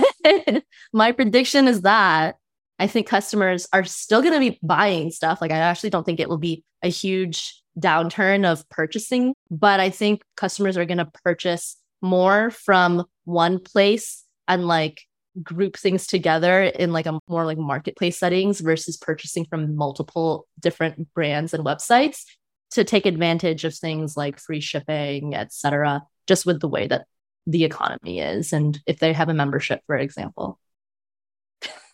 my 0.94 1.12
prediction 1.12 1.68
is 1.68 1.82
that 1.82 2.38
I 2.80 2.88
think 2.88 3.08
customers 3.08 3.68
are 3.74 3.84
still 3.84 4.22
going 4.22 4.34
to 4.34 4.40
be 4.40 4.60
buying 4.62 5.12
stuff. 5.12 5.42
Like, 5.42 5.52
I 5.52 5.58
actually 5.58 5.90
don't 5.90 6.04
think 6.04 6.20
it 6.20 6.30
will 6.30 6.38
be 6.38 6.64
a 6.84 6.90
huge 6.90 7.62
downturn 7.80 8.46
of 8.46 8.68
purchasing, 8.70 9.34
but 9.50 9.80
I 9.80 9.90
think 9.90 10.22
customers 10.36 10.78
are 10.78 10.86
going 10.86 10.98
to 11.00 11.12
purchase 11.24 11.78
more 12.02 12.52
from 12.52 13.06
one 13.26 13.60
place 13.60 14.24
and 14.48 14.68
like 14.68 15.02
group 15.44 15.78
things 15.78 16.08
together 16.08 16.64
in 16.64 16.94
like 16.94 17.06
a 17.06 17.20
more 17.28 17.46
like 17.46 17.58
marketplace 17.58 18.18
settings 18.18 18.60
versus 18.60 18.98
purchasing 18.98 19.46
from 19.46 19.76
multiple 19.76 20.48
different 20.60 21.14
brands 21.14 21.54
and 21.54 21.66
websites 21.66 22.24
to 22.72 22.84
take 22.84 23.06
advantage 23.06 23.64
of 23.64 23.76
things 23.76 24.18
like 24.18 24.40
free 24.40 24.60
shipping, 24.60 25.36
etc. 25.36 26.04
just 26.28 26.46
with 26.46 26.60
the 26.60 26.68
way 26.68 26.88
that 26.88 27.06
the 27.46 27.64
economy 27.64 28.20
is 28.20 28.52
and 28.52 28.80
if 28.86 29.00
they 29.00 29.14
have 29.14 29.30
a 29.30 29.34
membership, 29.34 29.82
for 29.88 29.96
example. 29.96 30.60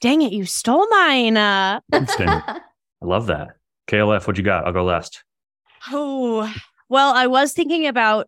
Dang 0.03 0.21
it, 0.21 0.33
you 0.33 0.43
stole 0.43 0.85
mine. 0.89 1.37
Uh. 1.37 1.79
I 1.93 2.59
love 3.01 3.27
that. 3.27 3.55
KLF, 3.87 4.27
what 4.27 4.37
you 4.37 4.43
got? 4.43 4.67
I'll 4.67 4.73
go 4.73 4.83
last. 4.83 5.23
Oh, 5.93 6.53
well, 6.89 7.13
I 7.13 7.27
was 7.27 7.53
thinking 7.53 7.87
about, 7.87 8.27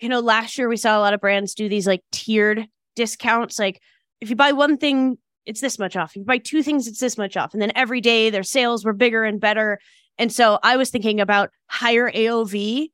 you 0.00 0.08
know, 0.08 0.18
last 0.18 0.58
year 0.58 0.68
we 0.68 0.76
saw 0.76 0.98
a 0.98 1.00
lot 1.00 1.14
of 1.14 1.20
brands 1.20 1.54
do 1.54 1.68
these 1.68 1.86
like 1.86 2.02
tiered 2.10 2.66
discounts. 2.96 3.60
Like 3.60 3.80
if 4.20 4.30
you 4.30 4.36
buy 4.36 4.50
one 4.50 4.78
thing, 4.78 5.16
it's 5.46 5.60
this 5.60 5.78
much 5.78 5.94
off. 5.94 6.10
If 6.10 6.16
you 6.16 6.24
buy 6.24 6.38
two 6.38 6.60
things, 6.60 6.88
it's 6.88 6.98
this 6.98 7.16
much 7.16 7.36
off. 7.36 7.52
And 7.52 7.62
then 7.62 7.70
every 7.76 8.00
day 8.00 8.28
their 8.28 8.42
sales 8.42 8.84
were 8.84 8.92
bigger 8.92 9.22
and 9.22 9.40
better. 9.40 9.78
And 10.18 10.32
so 10.32 10.58
I 10.64 10.76
was 10.76 10.90
thinking 10.90 11.20
about 11.20 11.50
higher 11.68 12.10
AOV 12.10 12.90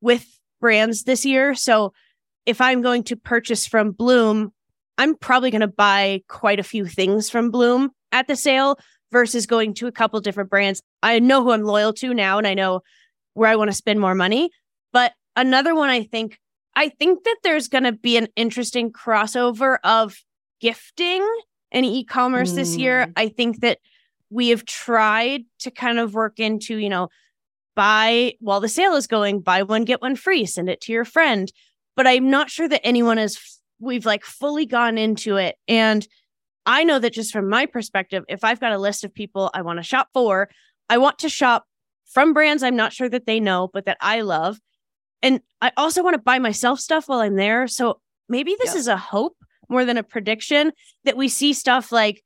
with 0.00 0.38
brands 0.60 1.02
this 1.02 1.24
year. 1.24 1.56
So 1.56 1.94
if 2.46 2.60
I'm 2.60 2.80
going 2.80 3.02
to 3.04 3.16
purchase 3.16 3.66
from 3.66 3.90
Bloom, 3.90 4.52
I'm 5.02 5.16
probably 5.16 5.50
going 5.50 5.62
to 5.62 5.66
buy 5.66 6.22
quite 6.28 6.60
a 6.60 6.62
few 6.62 6.86
things 6.86 7.28
from 7.28 7.50
Bloom 7.50 7.90
at 8.12 8.28
the 8.28 8.36
sale 8.36 8.78
versus 9.10 9.46
going 9.46 9.74
to 9.74 9.88
a 9.88 9.92
couple 9.92 10.20
different 10.20 10.48
brands. 10.48 10.80
I 11.02 11.18
know 11.18 11.42
who 11.42 11.50
I'm 11.50 11.64
loyal 11.64 11.92
to 11.94 12.14
now 12.14 12.38
and 12.38 12.46
I 12.46 12.54
know 12.54 12.82
where 13.34 13.50
I 13.50 13.56
want 13.56 13.68
to 13.68 13.76
spend 13.76 13.98
more 13.98 14.14
money. 14.14 14.50
But 14.92 15.12
another 15.34 15.74
one 15.74 15.88
I 15.88 16.04
think 16.04 16.38
I 16.76 16.88
think 16.88 17.24
that 17.24 17.36
there's 17.42 17.66
going 17.66 17.82
to 17.82 17.90
be 17.90 18.16
an 18.16 18.28
interesting 18.36 18.92
crossover 18.92 19.78
of 19.82 20.22
gifting 20.60 21.28
and 21.72 21.84
e-commerce 21.84 22.52
mm. 22.52 22.54
this 22.54 22.76
year. 22.76 23.06
Mm. 23.06 23.12
I 23.16 23.28
think 23.28 23.60
that 23.60 23.78
we 24.30 24.50
have 24.50 24.64
tried 24.64 25.42
to 25.58 25.72
kind 25.72 25.98
of 25.98 26.14
work 26.14 26.38
into, 26.38 26.76
you 26.76 26.88
know, 26.88 27.08
buy 27.74 28.34
while 28.38 28.60
the 28.60 28.68
sale 28.68 28.94
is 28.94 29.08
going, 29.08 29.40
buy 29.40 29.64
one 29.64 29.84
get 29.84 30.00
one 30.00 30.14
free, 30.14 30.46
send 30.46 30.68
it 30.68 30.80
to 30.82 30.92
your 30.92 31.04
friend. 31.04 31.52
But 31.96 32.06
I'm 32.06 32.30
not 32.30 32.50
sure 32.50 32.68
that 32.68 32.86
anyone 32.86 33.16
has 33.16 33.60
we've 33.82 34.06
like 34.06 34.24
fully 34.24 34.64
gone 34.64 34.96
into 34.96 35.36
it. 35.36 35.56
And 35.68 36.06
I 36.64 36.84
know 36.84 36.98
that 36.98 37.12
just 37.12 37.32
from 37.32 37.48
my 37.48 37.66
perspective, 37.66 38.24
if 38.28 38.44
I've 38.44 38.60
got 38.60 38.72
a 38.72 38.78
list 38.78 39.04
of 39.04 39.12
people 39.12 39.50
I 39.52 39.62
want 39.62 39.78
to 39.78 39.82
shop 39.82 40.08
for, 40.14 40.48
I 40.88 40.98
want 40.98 41.18
to 41.20 41.28
shop 41.28 41.64
from 42.06 42.32
brands 42.32 42.62
I'm 42.62 42.76
not 42.76 42.92
sure 42.92 43.08
that 43.08 43.26
they 43.26 43.40
know, 43.40 43.68
but 43.72 43.86
that 43.86 43.96
I 44.00 44.20
love. 44.20 44.58
And 45.22 45.40
I 45.60 45.72
also 45.76 46.02
want 46.02 46.14
to 46.14 46.22
buy 46.22 46.38
myself 46.38 46.80
stuff 46.80 47.08
while 47.08 47.20
I'm 47.20 47.36
there. 47.36 47.66
So 47.66 48.00
maybe 48.28 48.56
this 48.60 48.74
is 48.74 48.88
a 48.88 48.96
hope 48.96 49.36
more 49.68 49.84
than 49.84 49.96
a 49.96 50.02
prediction 50.02 50.72
that 51.04 51.16
we 51.16 51.28
see 51.28 51.52
stuff 51.52 51.90
like 51.90 52.22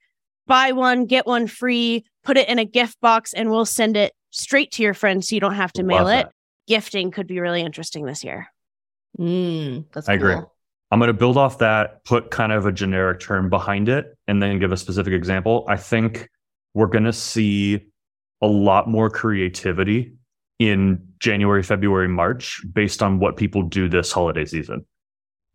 buy 0.47 0.73
one, 0.73 1.07
get 1.07 1.27
one 1.27 1.47
free, 1.47 2.05
put 2.25 2.37
it 2.37 2.49
in 2.49 2.59
a 2.59 2.65
gift 2.65 3.01
box, 3.01 3.33
and 3.33 3.51
we'll 3.51 3.65
send 3.65 3.97
it 3.97 4.13
straight 4.31 4.73
to 4.73 4.83
your 4.83 4.95
friend 4.95 5.25
so 5.25 5.35
you 5.35 5.41
don't 5.41 5.55
have 5.55 5.73
to 5.75 5.83
mail 5.83 6.05
Love 6.05 6.27
it. 6.27 6.33
Gifting 6.67 7.11
could 7.11 7.27
be 7.27 7.41
really 7.41 7.63
interesting 7.63 8.05
this 8.05 8.25
year. 8.25 8.49
Mm, 9.19 9.85
that's 9.93 10.09
I 10.09 10.19
cool. 10.19 10.31
agree. 10.31 10.47
I'm 10.91 10.99
going 10.99 11.09
to 11.09 11.15
build 11.15 11.37
off 11.37 11.59
that, 11.59 12.05
put 12.05 12.31
kind 12.31 12.53
of 12.53 12.67
a 12.67 12.73
generic 12.73 13.21
term 13.21 13.51
behind 13.51 13.89
it, 13.89 14.17
and 14.29 14.43
then 14.43 14.59
give 14.59 14.73
a 14.73 14.77
specific 14.77 15.13
example. 15.13 15.65
I 15.69 15.77
think 15.77 16.29
we're 16.75 16.87
going 16.87 17.05
to 17.05 17.13
see 17.13 17.87
a 18.41 18.47
lot 18.47 18.89
more 18.89 19.11
creativity 19.11 20.13
in 20.59 21.09
January, 21.19 21.63
February, 21.63 22.09
March 22.09 22.63
based 22.73 23.03
on 23.03 23.19
what 23.19 23.37
people 23.37 23.63
do 23.63 23.89
this 23.89 24.13
holiday 24.13 24.45
season. 24.45 24.87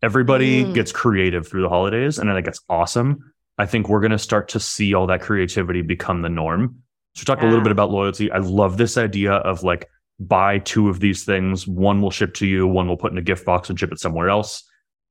Everybody 0.02 0.64
mm. 0.64 0.74
gets 0.74 0.92
creative 0.92 1.46
through 1.46 1.62
the 1.62 1.68
holidays, 1.68 2.18
and 2.18 2.30
I 2.30 2.34
think 2.34 2.46
that's 2.46 2.60
awesome. 2.68 3.32
I 3.56 3.66
think 3.66 3.88
we're 3.88 4.00
going 4.00 4.12
to 4.12 4.18
start 4.18 4.48
to 4.48 4.60
see 4.60 4.94
all 4.94 5.06
that 5.06 5.22
creativity 5.22 5.82
become 5.82 6.22
the 6.22 6.28
norm. 6.28 6.82
So, 7.14 7.24
talk 7.24 7.40
yeah. 7.40 7.46
a 7.46 7.48
little 7.48 7.62
bit 7.62 7.72
about 7.72 7.90
loyalty. 7.90 8.30
I 8.30 8.38
love 8.38 8.78
this 8.78 8.98
idea 8.98 9.32
of 9.32 9.62
like 9.62 9.88
buy 10.18 10.58
two 10.58 10.88
of 10.88 11.00
these 11.00 11.24
things. 11.24 11.68
One 11.68 12.02
will 12.02 12.10
ship 12.10 12.34
to 12.34 12.46
you, 12.46 12.66
one 12.66 12.88
will 12.88 12.96
put 12.96 13.12
in 13.12 13.18
a 13.18 13.22
gift 13.22 13.44
box 13.46 13.70
and 13.70 13.78
ship 13.78 13.92
it 13.92 14.00
somewhere 14.00 14.28
else. 14.28 14.64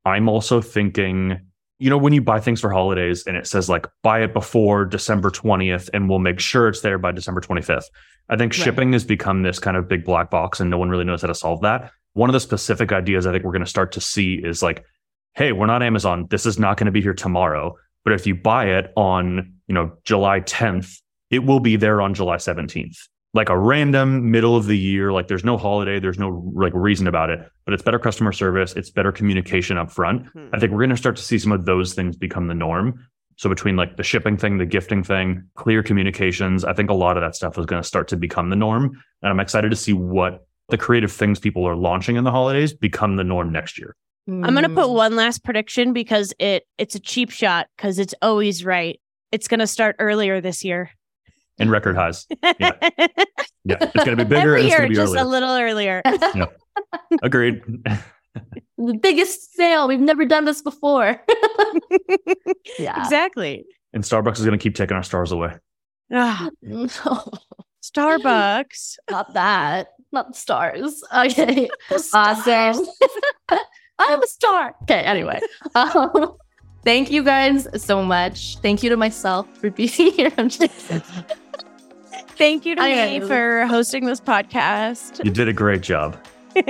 I'm 0.05 0.27
also 0.29 0.61
thinking, 0.61 1.39
you 1.79 1.89
know, 1.89 1.97
when 1.97 2.13
you 2.13 2.21
buy 2.21 2.39
things 2.39 2.61
for 2.61 2.71
holidays 2.71 3.25
and 3.27 3.35
it 3.37 3.47
says 3.47 3.69
like 3.69 3.87
buy 4.03 4.23
it 4.23 4.33
before 4.33 4.85
December 4.85 5.29
20th 5.29 5.89
and 5.93 6.09
we'll 6.09 6.19
make 6.19 6.39
sure 6.39 6.67
it's 6.67 6.81
there 6.81 6.97
by 6.97 7.11
December 7.11 7.41
25th. 7.41 7.85
I 8.29 8.37
think 8.37 8.53
Right. 8.53 8.63
shipping 8.63 8.93
has 8.93 9.03
become 9.03 9.43
this 9.43 9.59
kind 9.59 9.77
of 9.77 9.87
big 9.87 10.05
black 10.05 10.29
box 10.29 10.59
and 10.59 10.69
no 10.69 10.77
one 10.77 10.89
really 10.89 11.03
knows 11.03 11.21
how 11.21 11.27
to 11.27 11.35
solve 11.35 11.61
that. 11.61 11.91
One 12.13 12.29
of 12.29 12.33
the 12.33 12.39
specific 12.39 12.91
ideas 12.91 13.25
I 13.25 13.31
think 13.31 13.43
we're 13.43 13.51
going 13.51 13.63
to 13.63 13.69
start 13.69 13.91
to 13.93 14.01
see 14.01 14.35
is 14.35 14.61
like, 14.61 14.85
hey, 15.33 15.51
we're 15.53 15.65
not 15.65 15.81
Amazon. 15.83 16.27
This 16.29 16.45
is 16.45 16.59
not 16.59 16.77
going 16.77 16.85
to 16.85 16.91
be 16.91 17.01
here 17.01 17.13
tomorrow. 17.13 17.75
But 18.03 18.13
if 18.13 18.27
you 18.27 18.35
buy 18.35 18.65
it 18.65 18.91
on, 18.95 19.53
you 19.67 19.75
know, 19.75 19.93
July 20.03 20.41
10th, 20.41 20.99
it 21.29 21.45
will 21.45 21.59
be 21.59 21.77
there 21.77 22.01
on 22.01 22.13
July 22.13 22.35
17th. 22.37 22.97
Like 23.33 23.47
a 23.49 23.57
random 23.57 24.29
middle 24.29 24.57
of 24.57 24.65
the 24.65 24.77
year, 24.77 25.13
like 25.13 25.27
there's 25.29 25.45
no 25.45 25.57
holiday, 25.57 25.99
there's 25.99 26.19
no 26.19 26.43
like 26.53 26.73
reason 26.75 27.07
about 27.07 27.29
it, 27.29 27.39
but 27.65 27.73
it's 27.73 27.81
better 27.81 27.97
customer 27.99 28.33
service, 28.33 28.73
it's 28.73 28.89
better 28.89 29.11
communication 29.11 29.77
up 29.77 29.89
front. 29.89 30.27
Hmm. 30.33 30.47
I 30.51 30.59
think 30.59 30.73
we're 30.73 30.79
going 30.79 30.89
to 30.89 30.97
start 30.97 31.15
to 31.15 31.23
see 31.23 31.37
some 31.39 31.53
of 31.53 31.63
those 31.65 31.93
things 31.93 32.17
become 32.17 32.47
the 32.47 32.53
norm. 32.53 33.07
So 33.37 33.47
between 33.49 33.77
like 33.77 33.95
the 33.95 34.03
shipping 34.03 34.35
thing, 34.37 34.57
the 34.57 34.65
gifting 34.65 35.01
thing, 35.03 35.43
clear 35.55 35.81
communications, 35.81 36.65
I 36.65 36.73
think 36.73 36.89
a 36.89 36.93
lot 36.93 37.15
of 37.15 37.21
that 37.23 37.35
stuff 37.35 37.57
is 37.57 37.65
going 37.65 37.81
to 37.81 37.87
start 37.87 38.09
to 38.09 38.17
become 38.17 38.49
the 38.49 38.55
norm. 38.57 39.01
And 39.21 39.31
I'm 39.31 39.39
excited 39.39 39.69
to 39.69 39.77
see 39.77 39.93
what 39.93 40.45
the 40.67 40.77
creative 40.77 41.11
things 41.11 41.39
people 41.39 41.65
are 41.67 41.75
launching 41.75 42.17
in 42.17 42.23
the 42.25 42.31
holidays 42.31 42.73
become 42.73 43.15
the 43.15 43.23
norm 43.23 43.51
next 43.51 43.77
year. 43.79 43.95
I'm 44.27 44.41
gonna 44.53 44.69
Mm. 44.69 44.75
put 44.75 44.89
one 44.91 45.15
last 45.15 45.43
prediction 45.43 45.91
because 45.93 46.33
it 46.37 46.63
it's 46.77 46.95
a 46.95 46.99
cheap 46.99 47.31
shot 47.31 47.67
because 47.75 47.97
it's 47.99 48.13
always 48.21 48.63
right. 48.63 48.99
It's 49.31 49.47
gonna 49.47 49.67
start 49.67 49.95
earlier 49.99 50.39
this 50.39 50.63
year. 50.63 50.91
In 51.59 51.69
record 51.69 51.95
highs. 51.95 52.27
Yeah. 52.59 52.71
Yeah. 53.63 53.77
It's 53.79 53.93
going 54.05 54.17
to 54.17 54.25
be 54.25 54.27
bigger 54.27 54.57
Every 54.57 54.61
and 54.61 54.65
it's 54.65 54.69
year, 54.71 54.77
going 54.79 54.89
to 54.89 54.89
be 54.89 54.95
just 54.95 55.11
earlier. 55.13 55.23
a 55.23 55.27
little 55.27 55.55
earlier. 55.55 56.01
Agreed. 57.21 57.61
the 58.79 58.93
biggest 58.99 59.53
sale. 59.53 59.87
We've 59.87 59.99
never 59.99 60.25
done 60.25 60.45
this 60.45 60.63
before. 60.63 61.21
yeah. 62.79 62.99
exactly. 63.03 63.65
and 63.93 64.03
Starbucks 64.03 64.39
is 64.39 64.45
going 64.45 64.57
to 64.57 64.61
keep 64.63 64.73
taking 64.73 64.97
our 64.97 65.03
stars 65.03 65.31
away. 65.31 65.53
Ah, 66.11 66.49
No, 66.63 66.87
Starbucks. 67.83 68.95
not 69.11 69.33
that. 69.35 69.89
Not 70.11 70.29
the 70.29 70.33
stars. 70.33 71.03
Okay. 71.15 71.69
Awesome. 72.13 72.85
I'm 73.99 74.23
a 74.23 74.27
star. 74.27 74.73
Okay, 74.83 75.01
anyway. 75.01 75.39
Um, 75.75 76.35
thank 76.83 77.11
you 77.11 77.23
guys 77.23 77.67
so 77.83 78.03
much. 78.03 78.57
Thank 78.57 78.83
you 78.83 78.89
to 78.89 78.97
myself 78.97 79.47
for 79.57 79.69
being 79.79 79.89
here. 79.89 80.31
I'm 80.37 80.49
just 80.49 80.71
Thank 82.37 82.65
you 82.65 82.75
to 82.75 82.81
Okay. 82.81 83.19
me 83.19 83.25
for 83.27 83.65
hosting 83.67 84.05
this 84.05 84.19
podcast. 84.19 85.23
You 85.23 85.29
did 85.31 85.47
a 85.47 85.53
great 85.53 85.81
job. 85.81 86.17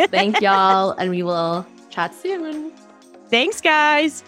thank 0.10 0.42
y'all, 0.42 0.92
and 0.92 1.10
we 1.10 1.24
will 1.24 1.66
chat 1.90 2.14
soon. 2.14 2.72
Thanks, 3.30 3.62
guys. 3.62 4.24